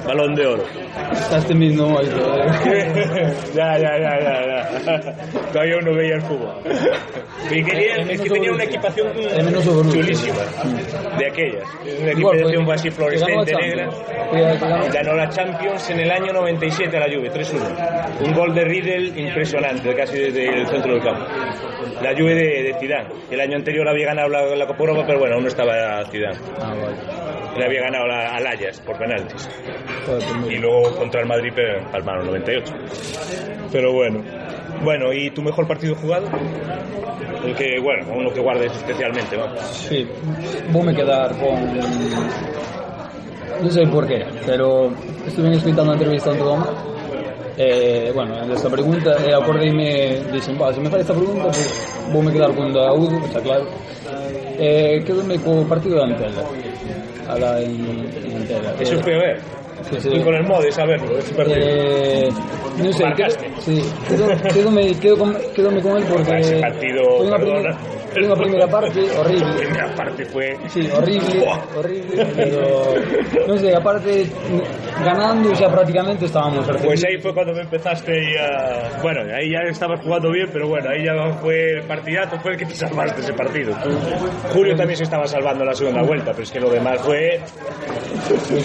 balón 0.06 0.34
de 0.34 0.46
oro. 0.46 0.64
Estás 1.12 1.46
temiendo 1.46 2.00
eh. 2.00 2.06
ya, 3.54 3.78
ya, 3.78 3.98
ya, 3.98 4.20
ya, 4.20 4.46
ya. 4.46 5.50
Todavía 5.52 5.76
uno 5.80 5.94
veía 5.94 6.14
el 6.14 6.22
fútbol. 6.22 6.54
Y 7.50 7.62
quería, 7.64 7.94
Es 7.96 8.20
que 8.20 8.28
tenía 8.28 8.52
una 8.52 8.64
equipación 8.64 9.08
chulísima, 9.90 10.36
de 11.18 11.26
aquellas. 11.26 11.64
Una 12.02 12.10
Igual, 12.12 12.36
equipación 12.36 12.64
pues, 12.66 12.80
así 12.80 12.90
que 12.90 12.96
ganó 12.96 13.08
la 13.10 13.44
fluorescente, 13.46 13.52
Champions. 13.52 13.96
negra. 14.32 14.88
Ganó- 14.92 15.14
la 15.16 15.28
Champions 15.30 15.90
en 15.90 16.00
el 16.00 16.10
año 16.10 16.32
97 16.32 16.96
a 16.96 17.00
la 17.00 17.06
Juve, 17.06 17.30
3-1. 17.30 18.26
Un 18.26 18.34
gol 18.34 18.54
de 18.54 18.64
Riedel 18.64 19.18
impresionante, 19.18 19.94
casi 19.94 20.18
desde 20.18 20.46
el 20.46 20.66
centro 20.66 20.92
del 20.94 21.02
campo. 21.02 21.24
La 22.02 22.10
Juve 22.12 22.34
de, 22.38 22.62
de 22.62 22.74
Zidane. 22.80 23.08
El 23.30 23.40
año 23.40 23.56
anterior 23.56 23.88
había 23.88 24.06
ganado 24.06 24.28
la, 24.28 24.56
la 24.56 24.66
Copa 24.66 24.80
Europa, 24.80 25.04
pero 25.06 25.18
bueno, 25.18 25.34
aún 25.34 25.44
no 25.44 25.48
estaba 25.48 26.04
Zidane. 26.10 26.38
Ah, 26.60 26.74
vale. 26.74 27.58
Le 27.58 27.64
había 27.64 27.82
ganado 27.82 28.06
la, 28.06 28.36
al 28.36 28.46
Ajax 28.46 28.80
por 28.80 28.96
penaltis. 28.98 29.48
Joder, 30.06 30.22
pues 30.40 30.52
Y 30.52 30.58
luego 30.58 30.94
contra 30.96 31.20
el 31.20 31.26
Madrid, 31.26 31.52
palmaron 31.90 32.26
98. 32.26 32.72
Pero 33.72 33.92
bueno. 33.92 34.22
Bueno, 34.82 35.12
¿y 35.12 35.30
tu 35.30 35.42
mejor 35.42 35.66
partido 35.66 35.94
jugado? 35.96 36.28
El 37.44 37.54
que, 37.54 37.80
bueno, 37.80 38.06
uno 38.14 38.32
que 38.32 38.40
guardes 38.40 38.72
especialmente, 38.76 39.36
vamos. 39.36 39.60
Sí, 39.60 40.06
vou 40.72 40.82
me 40.82 40.94
quedar 40.94 41.30
con... 41.38 41.58
Non 43.58 43.72
sei 43.74 43.86
por 43.90 44.06
qué, 44.06 44.22
pero 44.46 44.94
estuve 45.26 45.50
escuitando 45.50 45.90
a 45.90 45.94
entrevista 45.98 46.30
en 46.30 46.38
Toma 46.38 46.70
eh, 47.58 48.12
bueno, 48.14 48.34
esta 48.54 48.70
pregunta 48.70 49.16
e 49.18 49.30
eh, 49.30 49.34
acordeime 49.34 50.22
dixen, 50.30 50.56
va, 50.60 50.72
se 50.72 50.80
me 50.80 50.88
fai 50.88 51.00
esta 51.00 51.12
pregunta 51.12 51.50
pues, 51.50 51.74
vou 52.12 52.22
me 52.22 52.30
quedar 52.30 52.54
con 52.54 52.72
da 52.72 52.92
Udo, 52.94 53.18
está 53.26 53.40
claro. 53.40 53.66
Eh, 54.58 55.02
quedome 55.04 55.38
co 55.40 55.66
partido 55.66 55.96
de 55.98 56.04
Antela 56.04 56.44
a 57.26 57.38
la 57.38 57.60
en, 57.60 58.06
en 58.24 58.36
Antela 58.36 58.74
Eso 58.78 58.98
foi 59.02 59.14
a 59.14 59.18
ver 59.18 59.36
que 59.90 60.00
se... 60.00 60.22
con 60.22 60.34
el 60.34 60.44
mod 60.44 60.62
de 60.62 60.72
saberlo, 60.72 61.18
ese 61.18 61.34
partido. 61.34 61.58
Eh, 61.60 62.28
no 62.78 62.92
sé, 62.92 63.04
Marcaste. 63.04 63.46
Quedo, 63.46 63.60
sí, 63.60 63.82
quedo, 64.08 64.28
quedo, 64.52 64.70
me, 64.70 64.94
quedo, 64.98 65.18
con, 65.18 65.36
quedo 65.54 65.70
me 65.70 65.80
con 65.80 65.96
él 65.96 66.04
porque... 66.08 66.32
Ah, 66.32 66.38
ese 66.38 66.60
partido, 66.60 67.02
perdona, 67.30 67.78
foi 68.18 68.26
unha 68.26 68.34
primeira 68.34 68.66
parte 68.66 68.98
La 69.06 69.20
horrible. 69.22 69.54
primera 69.54 69.86
parte 69.94 70.22
fue. 70.26 70.58
Sí, 70.66 70.82
horrible, 70.90 71.46
horrible, 71.78 72.26
pero 72.34 72.98
non 73.46 73.56
sei, 73.62 73.72
aparte 73.74 74.26
ganando 75.06 75.54
xa 75.54 75.70
prácticamente 75.70 76.26
estábamos 76.26 76.66
Pues 76.82 77.04
ahí 77.06 77.18
fue 77.22 77.30
cuando 77.32 77.54
me 77.54 77.62
empezaste 77.62 78.10
y 78.10 78.34
a... 78.34 78.98
Bueno, 79.02 79.22
ahí 79.30 79.52
ya 79.54 79.62
estabas 79.70 80.00
jugando 80.02 80.30
bien, 80.32 80.48
pero 80.52 80.66
bueno, 80.66 80.90
ahí 80.90 81.04
ya 81.06 81.14
fue 81.38 81.78
el 81.78 81.82
partidazo, 81.86 82.38
fue 82.40 82.52
el 82.52 82.58
que 82.58 82.66
te 82.66 82.74
salvaste 82.74 83.20
ese 83.20 83.32
partido. 83.32 83.74
Julio 84.52 84.74
también 84.74 84.96
se 84.96 85.04
estaba 85.04 85.26
salvando 85.26 85.64
la 85.64 85.74
segunda 85.74 86.02
vuelta, 86.02 86.32
pero 86.32 86.42
es 86.42 86.50
que 86.50 86.60
lo 86.60 86.70
demás 86.70 86.98
fue... 87.00 87.40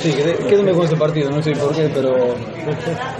Sí, 0.01 0.13
quédome 0.49 0.71
con 0.73 0.83
este 0.85 0.97
partido, 0.97 1.29
non 1.29 1.43
sei 1.45 1.53
por 1.53 1.71
qué, 1.75 1.87
pero 1.93 2.33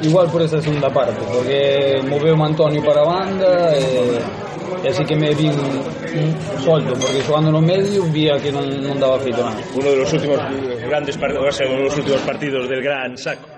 igual 0.02 0.28
por 0.32 0.42
esa 0.42 0.60
segunda 0.60 0.90
parte, 0.90 1.20
porque 1.30 2.02
moveu 2.10 2.36
Antonio 2.42 2.82
para 2.84 3.02
a 3.02 3.08
banda 3.08 3.72
e, 3.76 4.18
e 4.82 4.90
así 4.90 5.06
que 5.06 5.16
me 5.16 5.36
vi 5.36 5.52
solto, 6.64 6.96
porque 6.96 7.22
xogando 7.22 7.52
no 7.52 7.62
medio 7.62 8.04
vía 8.10 8.40
que 8.40 8.52
non, 8.52 8.66
non 8.82 8.98
feito 9.20 9.44
nada. 9.44 9.62
uno 9.76 9.92
de 9.92 9.98
los 9.98 10.14
últimos 10.14 10.40
grandes 10.88 11.18
partidos, 11.18 11.60
uno 11.62 11.78
de 11.78 11.84
los 11.84 11.98
últimos 11.98 12.22
partidos 12.22 12.70
del 12.70 12.82
gran 12.82 13.18
saco. 13.18 13.54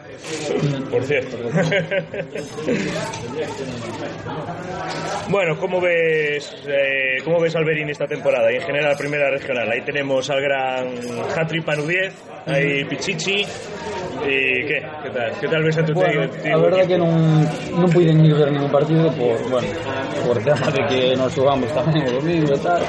por 0.89 1.03
cierto. 1.03 1.37
bueno, 5.29 5.57
¿cómo 5.59 5.79
ves, 5.81 6.51
eh, 6.67 7.17
¿cómo 7.23 7.39
ves 7.39 7.55
Alberín 7.55 7.89
esta 7.89 8.07
temporada 8.07 8.51
y 8.51 8.55
en 8.55 8.61
general 8.61 8.95
primera 8.97 9.29
regional? 9.29 9.71
Ahí 9.71 9.81
tenemos 9.81 10.27
al 10.29 10.41
gran 10.41 10.87
Hatri 11.35 11.61
Panudiez, 11.61 12.13
ahí 12.45 12.85
Pichichi. 12.85 13.45
E 14.25 14.65
que? 14.65 14.77
Que 15.03 15.09
tal? 15.13 15.29
Que 15.39 15.47
tal 15.47 15.61
ves 15.63 15.77
a 15.77 15.85
tu 15.85 15.93
bueno, 15.93 16.25
tío? 16.41 16.55
A 16.55 16.57
verdade 16.57 16.87
que 16.89 16.97
non, 16.97 17.13
non 17.77 17.89
puiden 17.93 18.25
ir 18.25 18.33
ver 18.33 18.49
ningún 18.49 18.73
partido 18.73 19.13
por, 19.13 19.37
bueno, 19.53 19.69
por 20.25 20.41
tema 20.41 20.67
de 20.73 20.81
que 20.89 21.01
nos 21.13 21.29
xogamos 21.29 21.69
tamén 21.77 22.09
o 22.09 22.11
domingo 22.17 22.51
e 22.53 22.59
tal 22.59 22.81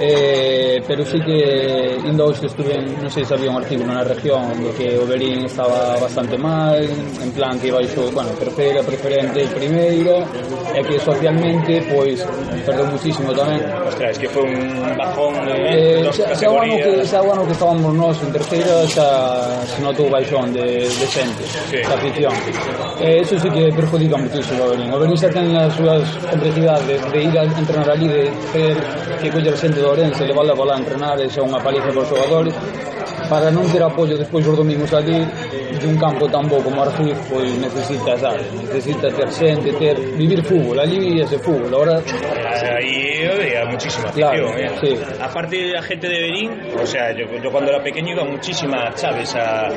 eh, 0.00 0.82
pero 0.86 1.04
sí 1.04 1.20
que 1.20 1.98
indo 2.04 2.26
hoxe 2.26 2.46
estuve, 2.46 2.78
non 2.78 3.10
sei 3.10 3.26
se 3.26 3.34
había 3.34 3.50
un 3.50 3.58
artículo 3.58 3.90
na 3.90 4.06
región 4.06 4.54
de 4.62 4.70
que 4.78 4.94
o 4.94 5.04
Berín 5.04 5.44
estaba 5.44 5.98
bastante 5.98 6.38
mal, 6.38 6.78
en 6.78 7.30
plan 7.34 7.58
que 7.58 7.74
baixou, 7.74 8.06
bueno, 8.14 8.30
terceira 8.38 8.80
preferente 8.86 9.42
primeiro, 9.52 10.22
e 10.74 10.80
que 10.86 10.96
socialmente 11.02 11.82
pois 11.90 12.22
perdeu 12.62 12.86
muchísimo 12.86 13.34
tamén. 13.34 13.60
Ostras, 13.88 14.14
que 14.18 14.28
foi 14.30 14.46
un 14.46 14.94
bajón 14.94 15.34
de 15.44 15.54
eh, 15.66 16.02
dos 16.04 16.14
xa, 16.14 16.30
categorías. 16.30 16.38
Xa 16.38 16.48
o 16.48 16.56
ano 16.62 16.76
que, 16.78 17.06
xa 17.06 17.18
o 17.18 17.28
ano 17.32 17.42
que 17.46 17.54
estábamos 17.58 17.92
nós 17.94 18.16
en 18.22 18.30
terceira 18.30 18.74
xa 18.86 19.08
se 19.66 19.78
notou 19.82 20.06
baixón 20.08 20.52
de, 20.54 20.86
de 20.86 21.06
xente, 21.10 21.42
sí. 21.70 21.82
da 21.82 21.94
afición. 21.98 22.34
E 23.02 23.18
eh, 23.18 23.20
eso 23.22 23.34
sí 23.38 23.48
que 23.50 23.72
perjudica 23.74 24.16
muchísimo 24.16 24.62
o 24.64 24.70
Berín. 24.70 24.88
O 24.94 24.98
Berín 25.02 25.16
xa 25.18 25.28
ten 25.32 25.50
as 25.58 25.74
súas 25.74 26.04
complexidades 26.30 27.00
de 27.10 27.18
ir 27.18 27.34
a 27.34 27.42
entrenar 27.44 27.88
ali, 27.90 28.06
de 28.06 28.22
ter 28.54 28.76
que 29.18 29.28
coller 29.30 29.56
xente 29.56 29.80
do 29.80 29.87
Ourense 29.88 30.28
levala 30.28 30.52
bola 30.52 30.76
a 30.76 30.80
entrenar 30.84 31.16
e 31.24 31.32
xa 31.32 31.40
unha 31.40 31.64
paliza 31.64 31.88
para 31.88 32.04
os 32.04 32.10
xogadores. 32.12 32.52
Para 33.28 33.50
non 33.52 33.68
ter 33.68 33.82
apoio 33.84 34.16
despois 34.16 34.40
os 34.48 34.56
domingos 34.56 34.88
ali 34.96 35.20
de 35.78 35.86
un 35.86 35.96
campo 36.00 36.26
tan 36.32 36.48
bo 36.48 36.58
como 36.64 36.80
Argiz, 36.82 37.14
pois 37.28 37.46
necesita, 37.60 38.16
sabes, 38.16 38.48
necesita 38.56 39.12
ter 39.12 39.28
xente, 39.30 39.70
ter 39.78 39.94
vivir 40.16 40.40
fútbol, 40.42 40.80
ali 40.80 41.20
ese 41.20 41.38
fútbol. 41.38 41.68
Ahora 41.74 42.00
Ahí 42.58 43.22
había 43.24 43.64
muchísima 43.66 44.10
Claro, 44.10 44.48
afición. 44.48 44.74
¿eh? 44.74 44.78
sí. 44.82 45.14
Aparte 45.22 45.56
de 45.56 45.72
la 45.72 45.82
gente 45.82 46.08
de 46.08 46.20
Berín, 46.20 46.50
o 46.80 46.86
sea, 46.86 47.12
yo, 47.12 47.24
yo 47.42 47.50
cuando 47.50 47.70
era 47.70 47.82
pequeño 47.82 48.14
iba 48.14 48.24
muchísima 48.24 48.88
a 48.88 48.94
Chávez. 48.94 49.34
A, 49.36 49.68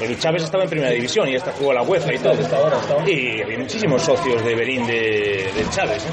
el 0.00 0.18
Chávez 0.18 0.44
estaba 0.44 0.64
en 0.64 0.70
primera 0.70 0.90
división 0.92 1.28
y 1.28 1.36
hasta 1.36 1.52
jugó 1.52 1.72
la 1.72 1.82
UEFA 1.82 2.14
y 2.14 2.18
todo. 2.18 2.32
Hasta 2.32 2.56
ahora, 2.56 2.76
hasta 2.78 2.94
ahora. 2.94 3.10
Y 3.10 3.42
había 3.42 3.58
muchísimos 3.58 4.02
socios 4.02 4.42
de 4.44 4.54
Berín 4.54 4.86
de, 4.86 5.50
de 5.54 5.64
Chávez. 5.70 6.06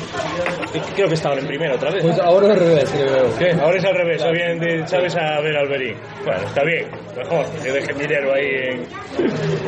¿eh? 0.73 0.81
Creo 0.95 1.07
que 1.07 1.13
estaban 1.15 1.39
en 1.39 1.47
primera 1.47 1.75
otra 1.75 1.91
vez. 1.91 2.03
Pues 2.03 2.19
ahora 2.19 2.51
al 2.51 2.59
revés, 2.59 2.89
creo. 2.91 3.37
¿Qué? 3.37 3.51
Ahora 3.61 3.77
es 3.77 3.85
al 3.85 3.95
revés, 3.95 4.21
o 4.23 4.31
bien 4.31 4.59
de 4.59 4.83
Chávez 4.85 5.15
a 5.15 5.39
ver 5.41 5.55
al 5.55 5.67
Berín. 5.69 5.95
Bueno, 6.25 6.41
está 6.45 6.63
bien, 6.63 6.86
mejor, 7.15 7.45
que 7.63 7.71
deje 7.71 7.93
mi 7.93 8.01
dinero 8.01 8.33
aí 8.33 8.49
en, 8.71 8.85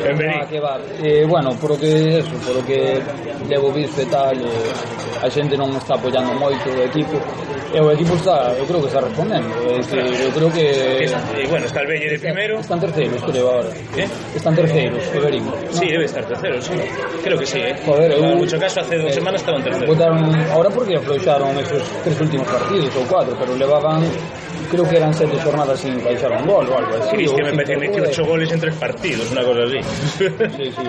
en 0.06 0.18
Benín. 0.18 0.40
Ah, 0.40 0.46
que 0.48 0.60
va. 0.60 0.78
Eh, 1.02 1.24
bueno, 1.26 1.50
por 1.60 1.78
que 1.78 2.18
eso, 2.18 2.30
por 2.46 2.64
que 2.64 3.00
levo 3.48 3.72
visto 3.72 4.00
e 4.02 4.06
tal, 4.06 4.36
eh, 4.36 5.22
a 5.22 5.28
xente 5.30 5.56
non 5.56 5.70
está 5.76 5.94
apoyando 5.94 6.32
moito 6.34 6.68
o 6.70 6.82
equipo. 6.84 7.18
E 7.70 7.78
o 7.78 7.86
equipo 7.92 8.18
está, 8.18 8.50
eu 8.58 8.66
creo 8.66 8.80
que 8.82 8.88
está 8.90 8.98
respondendo. 8.98 9.46
É 9.70 9.78
dicir, 9.78 10.02
eu 10.02 10.32
creo 10.34 10.50
que... 10.50 10.66
E, 11.38 11.46
bueno, 11.46 11.66
está 11.66 11.82
el 11.82 11.86
Belle 11.86 12.10
de 12.10 12.18
primero. 12.18 12.58
Están 12.58 12.80
terceiros, 12.80 13.22
creo, 13.22 13.46
ahora. 13.46 13.70
¿Eh? 13.96 14.08
Están 14.34 14.56
terceiros, 14.56 14.98
o 15.14 15.20
Berín. 15.20 15.46
¿no? 15.46 15.54
Sí, 15.70 15.86
debe 15.86 16.04
estar 16.04 16.26
terceiro, 16.26 16.60
sí. 16.60 16.74
Creo 17.22 17.38
que 17.38 17.46
sí, 17.46 17.60
¿eh? 17.60 17.76
Joder, 17.86 18.10
eu... 18.10 18.24
En 18.24 18.38
mucho 18.38 18.58
caso, 18.58 18.80
hace 18.80 18.98
dos 18.98 19.12
eh, 19.12 19.14
semanas 19.14 19.40
estaban 19.40 19.62
terceros. 19.62 19.86
Votaron, 19.86 20.34
ahora 20.50 20.68
porque 20.70 20.96
afloixaron 20.96 21.56
esos 21.60 21.82
tres 22.02 22.20
últimos 22.20 22.46
partidos 22.48 22.90
ou 22.96 23.06
cuatro, 23.06 23.36
pero 23.38 23.54
levaban 23.54 24.02
creo 24.70 24.88
que 24.88 24.96
eran 24.96 25.12
sete 25.12 25.36
xornadas 25.42 25.80
sin 25.80 25.98
encaixar 25.98 26.30
un 26.32 26.46
gol 26.46 26.66
ou 26.68 26.78
algo 26.78 26.94
así. 26.96 27.16
Sí, 27.16 27.24
es 27.24 27.32
que 27.32 27.42
me 27.42 27.52
parece 27.52 27.90
que 27.90 28.00
ocho 28.00 28.24
goles 28.24 28.50
en 28.52 28.60
tres 28.60 28.74
partidos, 28.76 29.30
una 29.32 29.42
cosa 29.42 29.62
así. 29.66 29.80
Sí, 29.82 30.26
sí, 30.56 30.72
sí. 30.76 30.84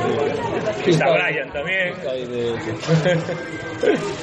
sí 0.86 0.90
está 0.92 1.06
Brian 1.12 1.50
también. 1.52 1.94
De... 2.02 2.54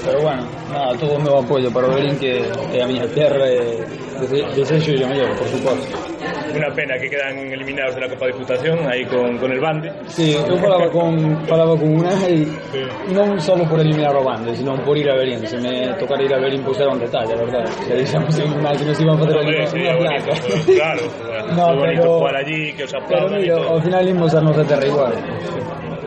Pero 0.04 0.22
bueno, 0.22 0.46
nada, 0.70 0.96
todo 0.96 1.16
o 1.16 1.20
meu 1.20 1.38
apoio 1.38 1.70
para 1.72 1.88
o 1.88 1.94
Berín 1.94 2.16
que 2.16 2.38
é 2.72 2.82
a 2.82 2.86
miña 2.86 3.06
terra 3.08 3.44
eh, 3.50 3.82
e 4.22 4.54
desexo 4.54 4.94
e 4.94 5.04
mellor, 5.04 5.34
por 5.34 5.48
suposto. 5.48 6.07
Una 6.54 6.74
pena 6.74 6.98
que 6.98 7.08
quedan 7.08 7.38
eliminados 7.38 7.94
de 7.94 8.00
la 8.02 8.08
Copa 8.08 8.26
Diputación 8.26 8.78
ahí 8.88 9.04
con, 9.04 9.38
con 9.38 9.52
el 9.52 9.60
Bande. 9.60 9.92
Sí, 10.06 10.32
yo 10.32 10.56
falaba 10.58 10.90
con, 10.90 11.46
falaba 11.46 11.76
con 11.76 11.98
una 11.98 12.12
y 12.28 12.44
sí. 12.72 13.12
non 13.12 13.40
solo 13.40 13.64
por 13.68 13.80
eliminar 13.80 14.14
o 14.16 14.24
Bande, 14.24 14.56
sino 14.56 14.74
por 14.84 14.96
ir 14.96 15.10
a 15.10 15.14
Berín. 15.14 15.46
Se 15.46 15.58
me 15.58 15.92
tocara 15.98 16.22
ir 16.22 16.34
a 16.34 16.38
Berín 16.38 16.62
pues 16.62 16.80
era 16.80 16.90
un 16.90 17.00
detalle, 17.00 17.32
a 17.32 17.36
verdad. 17.36 17.66
Se 17.86 17.94
deixamos 17.94 18.34
sin 18.34 18.62
mal 18.62 18.76
que 18.76 18.84
nos 18.84 19.00
iban 19.00 19.16
a 19.16 19.18
fazer 19.18 19.36
no, 19.36 19.42
unha 19.42 19.66
bonito, 19.68 19.98
placa. 20.00 20.32
Claro, 20.64 21.02
no, 21.56 21.64
bonito 21.76 22.02
pero, 22.02 22.18
jugar 22.18 22.36
allí, 22.36 22.72
que 22.72 22.84
os 22.84 22.94
aplaudan. 22.94 23.40
Pero 23.40 23.60
mira, 23.60 23.70
ao 23.70 23.80
final 23.80 24.08
imos 24.08 24.34
a 24.34 24.40
nosa 24.40 24.64
terra 24.64 24.86
igual. 24.86 25.14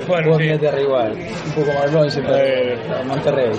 Bueno, 0.07 0.37
sí. 0.37 0.49
Un 0.49 1.51
pouco 1.53 1.71
máis 1.73 1.91
longe, 1.91 2.21
pero 2.21 2.95
a 2.95 3.03
Monterrey. 3.03 3.51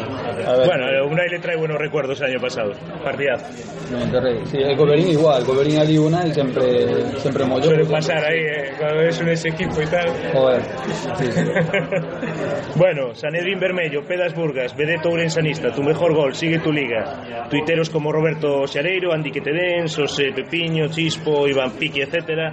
A 0.47 0.53
ver. 0.57 0.67
Bueno, 0.67 0.85
Unai 1.07 1.29
le 1.29 1.39
trae 1.39 1.57
buenos 1.57 1.79
recuerdos 1.79 2.21
el 2.21 2.33
año 2.33 2.41
pasado. 2.41 2.73
Partidazo. 3.05 3.47
Monterrey. 3.93 4.41
Sí, 4.47 4.59
el 4.59 4.77
Coberín 4.77 5.09
igual, 5.09 5.45
Coberín 5.45 5.79
ali 5.79 5.99
una 5.99 6.27
y 6.27 6.33
siempre, 6.33 7.19
siempre 7.19 7.45
mollo. 7.45 7.65
Suele 7.65 7.85
pasar 7.85 8.25
ahí, 8.25 8.41
eh, 8.41 8.73
cuando 8.79 8.99
ves 8.99 9.21
un 9.21 9.29
ese 9.29 9.49
equipo 9.49 9.83
y 9.83 9.87
tal. 9.87 10.09
Joder. 10.33 10.63
Sí, 11.19 11.27
sí. 11.33 11.41
bueno, 12.77 13.15
Sanedrín 13.15 13.61
Bermello, 13.61 14.03
Pedas 14.07 14.35
Burgas, 14.35 14.75
Vedeto 14.77 15.11
Ourensanista, 15.11 15.73
tu 15.73 15.83
mejor 15.83 16.15
gol, 16.15 16.35
sigue 16.35 16.59
tu 16.59 16.73
liga. 16.73 17.49
Tuiteros 17.51 17.91
como 17.91 18.13
Roberto 18.13 18.67
Xareiro, 18.67 19.13
Andy 19.13 19.31
Quetedén, 19.31 19.89
José 19.89 20.33
Pepiño, 20.35 20.89
Chispo, 20.89 21.47
Iván 21.47 21.73
Piqui, 21.73 22.01
etcétera. 22.01 22.53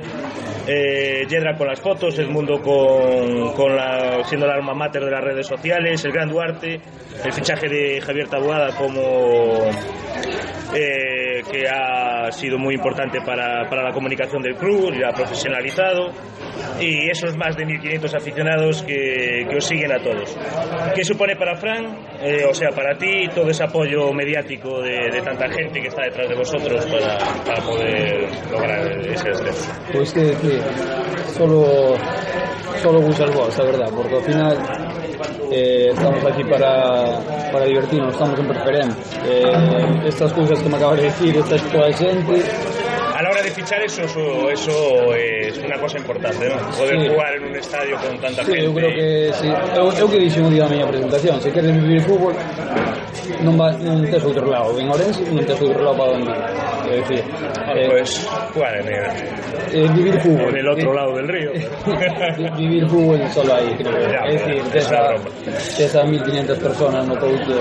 Eh, 0.67 1.25
Yedra 1.27 1.57
con 1.57 1.67
las 1.67 1.79
fotos, 1.79 2.19
El 2.19 2.29
Mundo 2.29 2.61
con, 2.61 3.53
con 3.53 3.75
la, 3.79 4.23
siendo 4.25 4.47
la 4.47 4.55
alma 4.55 4.73
mater 4.73 5.03
de 5.03 5.11
las 5.11 5.23
redes 5.23 5.47
sociales, 5.47 6.03
El 6.05 6.11
Gran 6.11 6.29
Duarte, 6.29 6.81
el 7.23 7.33
fichaje 7.33 7.67
de 7.67 8.01
Javier 8.01 8.27
Tabuada 8.27 8.75
como 8.75 9.01
eh, 10.73 11.41
que 11.51 11.67
ha 11.67 12.31
sido 12.31 12.57
muy 12.57 12.75
importante 12.75 13.19
para, 13.21 13.67
para 13.69 13.83
la 13.83 13.91
comunicación 13.93 14.41
del 14.41 14.55
club 14.55 14.93
y 14.93 15.03
ha 15.03 15.11
profesionalizado 15.11 16.11
y 16.79 17.09
esos 17.09 17.35
más 17.37 17.55
de 17.55 17.65
1.500 17.65 18.15
aficionados 18.15 18.83
que, 18.83 19.45
que 19.49 19.55
os 19.55 19.65
siguen 19.65 19.91
a 19.91 19.99
todos. 19.99 20.37
¿Qué 20.95 21.03
supone 21.03 21.35
para 21.35 21.55
Fran, 21.55 21.97
eh, 22.21 22.45
o 22.49 22.53
sea, 22.53 22.69
para 22.69 22.97
ti, 22.97 23.27
todo 23.33 23.49
ese 23.49 23.63
apoyo 23.63 24.11
mediático 24.13 24.81
de, 24.81 25.09
de 25.11 25.21
tanta 25.21 25.47
gente 25.49 25.81
que 25.81 25.87
está 25.87 26.03
detrás 26.03 26.29
de 26.29 26.35
vosotros 26.35 26.85
para, 26.85 27.17
para 27.45 27.61
poder 27.61 28.27
lograr 28.51 29.07
ese 29.07 29.29
ascenso? 29.29 29.71
Pues 29.91 30.13
que 30.13 30.21
decir, 30.21 30.61
solo, 31.37 31.95
solo 32.81 33.01
vos 33.01 33.15
salvó, 33.15 33.43
a 33.45 33.63
verdad, 33.63 33.89
porque 33.95 34.15
ao 34.15 34.21
final 34.21 34.57
eh, 35.51 35.91
estamos 35.93 36.23
aquí 36.25 36.43
para, 36.43 37.19
para 37.51 37.65
divertirnos, 37.65 38.13
estamos 38.13 38.39
en 38.39 38.47
preferente. 38.47 38.95
Eh, 39.25 40.01
estas 40.05 40.31
cousas 40.33 40.59
que 40.59 40.69
me 40.69 40.77
acabas 40.77 40.97
de 40.97 41.03
decir, 41.03 41.35
esta 41.35 41.57
toda 41.71 41.91
xente, 41.93 42.43
a 43.19 43.21
la 43.21 43.31
hora 43.31 43.41
de 43.41 43.51
fichar 43.51 43.81
eso 43.81 44.03
eso, 44.03 44.49
eso 44.49 45.13
es 45.13 45.57
una 45.57 45.77
cosa 45.77 45.97
importante, 45.97 46.47
¿no? 46.47 46.55
Poder 46.77 47.01
sí. 47.01 47.07
jugar 47.09 47.35
en 47.35 47.43
un 47.43 47.55
estadio 47.55 47.97
con 47.97 48.17
tanta 48.19 48.45
sí, 48.45 48.51
gente. 48.51 48.65
eu 48.65 48.73
creo 48.73 48.89
que 48.95 49.33
sí. 49.33 49.47
Eu, 49.75 49.91
eu 49.91 50.07
que 50.09 50.19
dixen 50.19 50.45
un 50.45 50.53
día 50.53 50.63
na 50.63 50.69
miña 50.69 50.87
presentación, 50.87 51.41
se 51.41 51.51
queres 51.51 51.75
vivir 51.75 51.99
fútbol, 52.07 52.33
non, 53.43 53.59
va, 53.59 53.75
non 53.75 54.07
tes 54.07 54.23
outro 54.23 54.47
lado, 54.47 54.71
en 54.79 54.87
Orense 54.87 55.19
non 55.35 55.43
tes 55.43 55.59
outro 55.59 55.83
lado 55.83 55.99
para 55.99 56.15
onde 56.15 56.31
Quiero 56.89 57.07
decir, 57.07 57.23
ah, 57.55 57.73
eh, 57.75 57.87
pues 57.91 58.27
vale, 58.55 58.83
mira. 58.83 59.13
Eh, 59.71 59.87
vivir 59.93 60.19
fútbol. 60.21 60.53
Del 60.53 60.67
otro 60.67 60.93
lado 60.93 61.15
del 61.15 61.27
río. 61.27 61.51
vivir 62.57 62.87
fútbol 62.87 63.29
solo 63.31 63.53
ahí, 63.53 63.75
creo. 63.77 64.11
Ya, 64.11 64.25
es 64.27 64.45
decir, 64.45 64.63
de, 64.63 64.79
esa, 64.79 65.01
de 65.77 65.85
esas 65.85 66.05
1.500 66.05 66.57
personas 66.57 67.07
no 67.07 67.13
producto... 67.13 67.53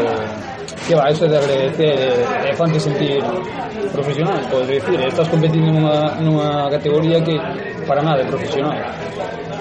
Que 0.87 0.95
va, 0.95 1.11
eso 1.11 1.27
es 1.27 1.33
de 1.33 1.37
agradecer, 1.37 2.01
eh, 2.01 2.51
é 2.51 2.55
fante 2.55 2.81
sentir 2.81 3.23
profesional, 3.93 4.41
podes 4.51 4.69
decir, 4.69 4.99
estás 5.01 5.29
competindo 5.29 5.71
nunha, 5.71 6.17
nunha 6.17 6.71
categoría 6.71 7.23
que 7.23 7.37
para 7.89 8.03
nada 8.03 8.19
de 8.23 8.29
profesional 8.29 8.77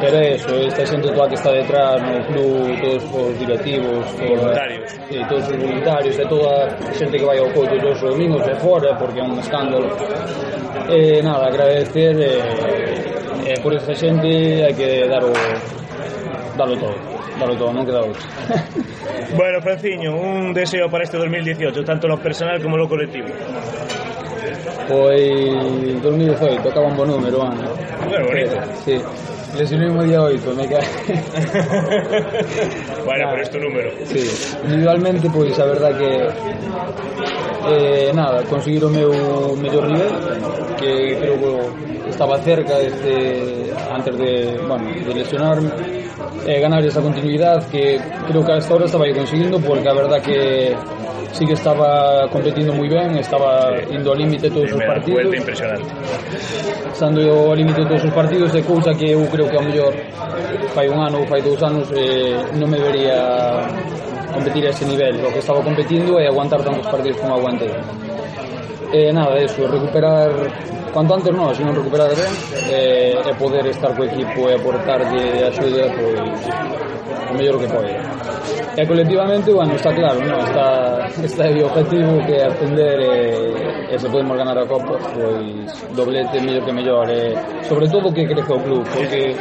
era 0.01 0.21
eso, 0.21 0.53
esta 0.61 0.85
xente 0.85 1.09
toda 1.09 1.27
que 1.27 1.35
está 1.35 1.51
detrás 1.51 1.97
no 2.03 2.21
club, 2.27 2.69
todos 2.81 3.03
os 3.03 3.39
directivos 3.39 4.05
toda, 4.13 4.35
voluntarios 4.35 4.93
e 5.09 5.25
todos 5.25 5.47
os 5.49 5.57
voluntarios 5.57 6.19
e 6.19 6.25
toda 6.27 6.49
a 6.67 6.93
xente 6.93 7.17
que 7.17 7.25
vai 7.25 7.39
ao 7.39 7.49
coito 7.49 7.79
todos 7.79 8.03
os 8.03 8.09
domingos 8.11 8.45
e 8.45 8.55
fora 8.61 8.93
porque 8.95 9.19
é 9.19 9.23
un 9.23 9.39
escándalo 9.39 9.89
e 10.91 11.21
nada, 11.23 11.47
agradecer 11.47 12.13
e, 12.13 13.49
e 13.49 13.53
por 13.63 13.73
esa 13.73 13.95
xente 13.95 14.61
hai 14.61 14.73
que 14.77 15.07
dar 15.09 15.23
o 15.23 15.33
darlo 16.59 16.77
todo 16.77 17.17
darlo 17.37 17.55
todo, 17.55 17.71
non 17.73 17.85
queda 17.85 18.01
outro. 18.01 18.21
bueno, 19.37 19.61
Franciño, 19.61 20.13
un 20.17 20.53
deseo 20.53 20.89
para 20.89 21.05
este 21.05 21.17
2018, 21.17 21.85
tanto 21.85 22.09
lo 22.09 22.17
personal 22.17 22.61
como 22.61 22.77
lo 22.77 22.89
colectivo. 22.89 23.29
Foi 24.87 25.99
2018, 26.01 26.69
acaba 26.69 26.87
un 26.87 26.95
bo 26.95 27.05
número, 27.05 27.43
Ana. 27.43 27.67
Número 28.03 28.25
bonito. 28.27 28.55
Sí. 28.85 28.95
Lesionei 29.57 29.89
un 29.89 30.07
día 30.07 30.21
8, 30.21 30.53
me 30.55 30.67
cae. 30.67 30.83
bueno, 33.05 33.25
nah, 33.25 33.31
pero 33.31 33.43
este 33.43 33.59
número. 33.59 33.91
Sí. 34.05 34.29
Individualmente, 34.63 35.29
pois, 35.29 35.49
pues, 35.49 35.59
a 35.59 35.65
verdad 35.65 35.97
que... 35.97 36.29
Eh, 37.69 38.11
nada, 38.13 38.43
conseguir 38.43 38.85
o 38.85 38.89
meu 38.89 39.11
mellor 39.57 39.87
nivel, 39.87 40.13
que 40.79 41.17
creo 41.19 41.35
que 41.35 42.09
estaba 42.09 42.37
cerca 42.39 42.79
este, 42.79 43.73
antes 43.91 44.17
de, 44.17 44.57
bueno, 44.67 44.87
de 44.87 45.13
lesionarme, 45.13 45.69
eh, 46.45 46.61
ganar 46.61 46.85
esa 46.85 47.01
continuidade 47.01 47.65
que 47.69 47.99
creo 48.27 48.45
que 48.45 48.51
hasta 48.53 48.71
ahora 48.71 48.85
estaba 48.85 49.03
conseguindo, 49.13 49.59
porque 49.59 49.89
a 49.89 49.93
verdad 49.93 50.21
que 50.21 50.75
sí 51.31 51.45
que 51.45 51.53
estaba 51.53 52.27
competindo 52.29 52.73
moi 52.73 52.89
ben, 52.89 53.17
estaba 53.17 53.75
sí. 53.77 53.95
indo 53.95 54.11
ao 54.11 54.17
límite 54.17 54.49
todos 54.49 54.71
os 54.71 54.83
partidos. 54.83 55.33
impresionante. 55.33 55.87
Estando 56.91 57.21
ao 57.21 57.55
límite 57.55 57.85
todos 57.85 58.03
os 58.03 58.13
partidos 58.13 58.51
de 58.51 58.61
cousa 58.63 58.93
que 58.93 59.11
eu 59.11 59.25
creo 59.27 59.47
que 59.49 59.57
a 59.57 59.61
mellor 59.61 59.93
fai 60.73 60.87
un 60.89 60.99
ano 60.99 61.21
ou 61.21 61.25
fai 61.27 61.41
dous 61.41 61.61
anos 61.61 61.87
eh, 61.93 62.37
non 62.57 62.69
me 62.69 62.79
vería 62.79 63.67
competir 64.33 64.65
a 64.65 64.69
ese 64.69 64.85
nivel. 64.85 65.19
O 65.25 65.31
que 65.33 65.39
estaba 65.39 65.61
competindo 65.61 66.19
é 66.19 66.27
aguantar 66.27 66.61
tantos 66.63 66.87
partidos 66.87 67.17
como 67.19 67.35
aguantei. 67.35 67.71
E 68.91 69.09
eh, 69.09 69.11
nada, 69.11 69.35
eso, 69.37 69.67
recuperar 69.67 70.31
cuanto 70.93 71.13
antes 71.19 71.35
non, 71.35 71.51
senón 71.51 71.75
recuperar 71.75 72.07
ben 72.15 72.31
eh, 72.71 73.19
e 73.19 73.31
poder 73.35 73.67
estar 73.67 73.91
co 73.91 74.07
equipo 74.07 74.47
e 74.47 74.55
aportarlle 74.55 75.43
axuda 75.43 75.91
pois 75.91 76.39
o 77.27 77.33
mellor 77.35 77.59
que 77.59 77.67
pode. 77.67 77.91
E 78.79 78.87
colectivamente, 78.87 79.51
bueno, 79.51 79.75
está 79.75 79.91
claro, 79.91 80.23
non? 80.23 80.39
Está, 80.39 81.03
está 81.19 81.43
o 81.51 81.67
objetivo 81.67 82.23
que 82.23 82.39
é 82.39 82.47
aprender 82.47 82.97
e, 83.03 83.13
e 83.91 83.95
se 83.99 84.07
podemos 84.07 84.39
ganar 84.39 84.55
a 84.55 84.63
Copa, 84.63 84.95
pois 84.95 85.67
doblete 85.91 86.39
mellor 86.39 86.63
que 86.63 86.71
mellor, 86.71 87.11
e 87.11 87.35
sobre 87.67 87.91
todo 87.91 88.15
que 88.15 88.23
crece 88.23 88.53
o 88.55 88.59
club, 88.63 88.87
porque 88.87 89.35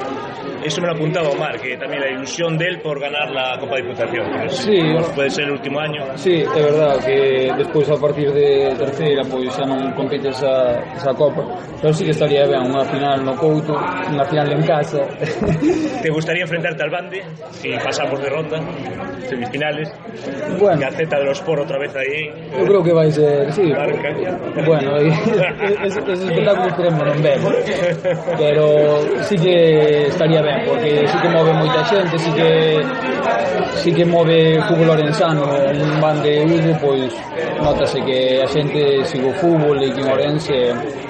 eso 0.67 0.81
me 0.81 0.89
lo 0.89 0.95
apuntaba 0.95 1.29
Omar, 1.29 1.59
que 1.61 1.77
también 1.77 2.01
la 2.03 2.11
ilusión 2.11 2.59
de 2.59 2.67
él 2.67 2.81
por 2.81 3.01
ganar 3.01 3.31
la 3.31 3.59
Copa 3.59 3.77
de 3.77 3.83
Diputación. 3.83 4.27
Pero 4.33 4.51
sí, 4.51 4.79
pues 4.95 5.09
puede 5.11 5.31
ser 5.31 5.45
el 5.45 5.53
último 5.53 5.81
año. 5.81 6.03
Sí, 6.17 6.43
é 6.43 6.63
verdad 6.63 6.99
que 7.05 7.53
despois 7.57 7.89
a 7.91 7.97
partir 7.97 8.33
de 8.33 8.75
terceira 8.77 9.23
pois 9.25 9.53
xa 9.55 9.65
non 9.65 9.93
compite 9.95 10.29
esa, 10.29 10.83
esa 10.95 11.13
Copa. 11.15 11.43
Pero 11.81 11.93
sí 11.93 12.05
que 12.05 12.13
estaría 12.13 12.47
ben 12.47 12.67
unha 12.67 12.85
final 12.85 13.25
no 13.25 13.35
Couto, 13.37 13.75
unha 13.75 14.25
final 14.27 14.53
en 14.53 14.63
casa. 14.67 15.03
Te 16.03 16.11
gustaría 16.11 16.43
enfrentarte 16.45 16.83
al 16.83 16.91
Bande 16.91 17.23
si 17.51 17.73
pasamos 17.81 18.21
de 18.21 18.29
ronda, 18.29 18.59
semifinales. 19.29 19.89
Bueno. 20.59 20.81
Gaceta 20.81 21.19
de 21.19 21.25
los 21.25 21.41
Por 21.47 21.61
otra 21.61 21.79
vez 21.79 21.95
aí. 21.95 22.27
Eu 22.59 22.67
creo 22.67 22.83
que 22.83 22.93
vai 22.93 23.11
ser, 23.11 23.53
sí. 23.53 23.63
Marca. 23.71 24.11
Bueno, 24.67 24.97
esos 24.97 26.09
es, 26.09 26.09
es 26.09 26.21
espectáculos 26.25 26.75
queremos 26.75 27.05
non 27.07 27.23
ver. 27.23 27.39
Pero 28.37 28.67
sí 29.23 29.37
que 29.37 30.09
estaría 30.09 30.43
ben 30.43 30.56
porque 30.65 31.07
sí 31.09 31.17
que 31.19 31.29
move 31.29 31.53
moita 31.53 31.85
xente, 31.85 32.19
sí 32.19 32.31
que 32.33 32.49
sí 33.83 33.91
que 33.93 34.05
move 34.05 34.61
fútbol 34.69 34.91
orensano, 34.91 35.45
un 35.45 36.01
van 36.01 36.23
de 36.23 36.45
Hugo, 36.45 36.73
pois 36.81 37.13
notase 37.61 38.01
que 38.03 38.43
a 38.43 38.47
xente 38.49 39.05
sigo 39.05 39.33
fútbol 39.37 39.83
e 39.83 39.91
que 39.93 40.01
en 40.01 40.09
Orense, 40.09 40.57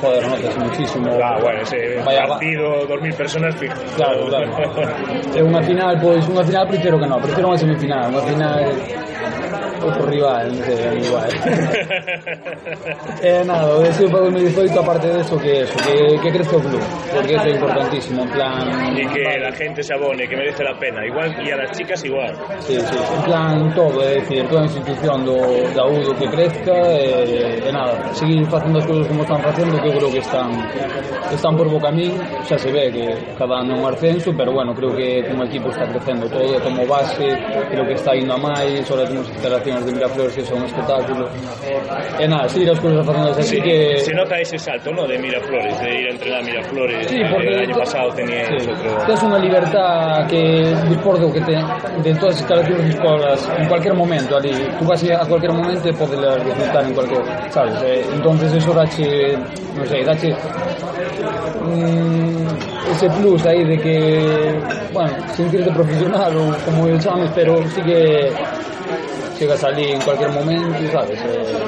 joder, 0.01 0.23
notase 0.27 0.59
muchísimo. 0.59 1.19
Ah, 1.23 1.39
bueno, 1.41 1.61
ese 1.63 2.01
Vaya, 2.05 2.27
partido, 2.27 2.87
2000 2.87 3.15
personas 3.15 3.55
fijo. 3.57 3.77
Claro, 3.97 4.27
claro. 4.27 4.51
É 5.37 5.43
unha 5.45 5.63
final, 5.63 5.95
pois, 6.01 6.25
unha 6.27 6.45
final 6.45 6.65
prefiro 6.67 6.97
que 6.99 7.07
non, 7.07 7.21
prefiro 7.21 7.53
unha 7.53 7.61
semifinal, 7.61 8.09
unha 8.09 8.25
final 8.25 8.61
outro 9.83 10.07
rival, 10.07 10.47
non 10.53 10.62
sei, 10.65 11.01
igual. 11.03 11.31
eh, 13.23 13.43
nada, 13.45 13.77
o 13.77 13.83
deseo 13.83 14.09
para 14.11 14.25
2018 14.31 14.81
aparte 14.81 15.07
de 15.09 15.21
eso 15.21 15.37
que 15.39 15.62
eso, 15.62 15.77
que, 15.85 16.19
que 16.21 16.31
crezca 16.33 16.57
o 16.57 16.61
club, 16.61 16.83
porque 17.12 17.35
eso 17.35 17.47
é 17.47 17.53
importantísimo, 17.53 18.23
en 18.23 18.31
plan... 18.31 18.97
E 18.97 19.05
que 19.07 19.39
la 19.39 19.53
gente 19.53 19.83
se 19.83 19.93
abone, 19.95 20.27
que 20.29 20.37
merece 20.37 20.65
la 20.65 20.79
pena, 20.79 21.05
igual, 21.05 21.31
e 21.45 21.53
a 21.53 21.57
las 21.57 21.77
chicas 21.77 22.05
igual. 22.05 22.33
Sí, 22.61 22.79
sí, 22.81 22.97
en 22.97 23.23
plan 23.25 23.75
todo, 23.75 24.03
é 24.03 24.21
dicir, 24.21 24.47
toda 24.49 24.62
a 24.62 24.65
institución 24.65 25.25
do, 25.25 25.37
da 25.75 25.85
UDO 25.87 26.15
que 26.17 26.27
crezca, 26.29 26.73
eh, 26.73 27.61
e, 27.62 27.69
e 27.69 27.73
nada, 27.73 28.12
seguir 28.15 28.45
facendo 28.47 28.79
as 28.79 28.87
cousas 28.87 29.07
como 29.09 29.23
están 29.23 29.41
facendo, 29.43 29.81
que 29.83 29.89
eu 29.89 29.97
creo 29.99 30.11
que 30.11 30.19
están, 30.19 30.51
están 31.33 31.57
por 31.57 31.69
bo 31.69 31.81
camín, 31.81 32.17
xa 32.49 32.59
se 32.59 32.71
ve 32.73 32.91
que 32.93 33.07
cada 33.39 33.61
ano 33.61 33.77
un 33.79 33.87
ascenso, 33.87 34.33
pero 34.37 34.53
bueno, 34.53 34.75
creo 34.75 34.95
que 34.95 35.25
como 35.29 35.45
equipo 35.45 35.69
está 35.69 35.87
crecendo 35.87 36.29
todo, 36.29 36.61
como 36.62 36.87
base, 36.87 37.27
creo 37.71 37.85
que 37.87 37.95
está 37.95 38.15
indo 38.17 38.35
a 38.35 38.39
máis, 38.39 38.89
ahora 38.91 39.07
temos 39.07 39.27
que 39.29 39.37
estar 39.37 39.53
Latinoas 39.66 39.87
de 39.87 39.92
Miraflores 39.92 40.35
que 40.35 40.44
son 40.44 40.59
un 40.59 40.64
espectáculo 40.64 41.29
e 42.18 42.29
nada, 42.29 42.48
seguir 42.48 42.70
as 42.70 42.79
cousas 42.79 43.05
facendo 43.05 43.31
así 43.31 43.42
sí, 43.42 43.61
que... 43.61 43.98
Se 43.98 44.14
nota 44.14 44.38
ese 44.38 44.59
salto, 44.59 44.92
no, 44.92 45.07
de 45.07 45.18
Miraflores 45.18 45.81
de 45.81 46.00
ir 46.00 46.07
a 46.07 46.11
entrenar 46.12 46.40
a 46.40 46.44
Miraflores 46.44 47.07
sí, 47.09 47.20
porque 47.31 47.48
el 47.48 47.61
año 47.61 47.76
pasado 47.76 48.12
tenías 48.14 48.48
sí. 48.48 48.70
otro. 48.70 49.07
Tens 49.07 49.22
unha 49.26 49.38
libertad 49.42 50.26
que 50.31 50.70
dispor 50.87 51.18
do 51.18 51.33
que 51.35 51.42
te, 51.42 51.59
de 51.59 52.12
todas 52.14 52.38
as 52.38 52.46
instalacións 52.46 52.85
dispolas 52.87 53.40
en 53.59 53.66
cualquier 53.66 53.94
momento 53.94 54.38
ali, 54.38 54.55
tú 54.79 54.87
vas 54.87 55.02
a 55.02 55.26
cualquier 55.26 55.52
momento 55.52 55.90
podes 55.98 56.44
disfrutar 56.46 56.83
en 56.87 56.94
cualquier, 56.94 57.22
sabes? 57.50 57.74
Eh, 57.83 58.07
entonces 58.14 58.55
eso 58.55 58.70
dache, 58.70 59.35
non 59.74 59.87
sei, 59.90 60.07
dache 60.07 60.31
mm, 61.66 62.87
ese 62.94 63.11
plus 63.18 63.42
aí 63.46 63.64
de 63.64 63.76
que, 63.83 63.98
bueno, 64.92 65.11
sentirte 65.35 65.70
profesional 65.72 66.31
ou 66.37 66.55
como 66.64 66.87
eu 66.87 66.98
chames, 67.00 67.31
pero 67.35 67.59
sí 67.74 67.83
que 67.83 68.31
chegas 69.38 69.62
ali 69.64 69.92
en 69.92 70.01
cualquier 70.01 70.31
momento, 70.31 70.92
sabes? 70.92 71.18
Eh, 71.22 71.59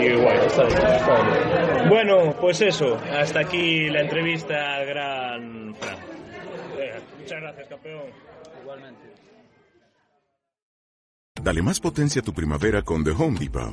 Y 0.00 0.02
igual. 0.18 0.36
está 0.46 0.64
bien, 0.64 0.78
está 0.78 1.22
bien. 1.22 1.88
Bueno, 1.88 2.34
pues 2.40 2.60
eso. 2.60 2.98
Hasta 3.12 3.40
aquí 3.40 3.88
la 3.90 4.00
entrevista 4.00 4.76
al 4.76 4.86
gran 4.86 5.74
Fran. 5.76 5.98
Muchas 7.18 7.40
gracias, 7.40 7.68
campeón. 7.68 8.02
Igualmente. 8.62 9.00
Dale 11.42 11.62
más 11.62 11.80
potencia 11.80 12.20
a 12.20 12.24
tu 12.24 12.32
primavera 12.32 12.82
con 12.82 13.04
The 13.04 13.10
Home 13.10 13.38
Depot. 13.38 13.72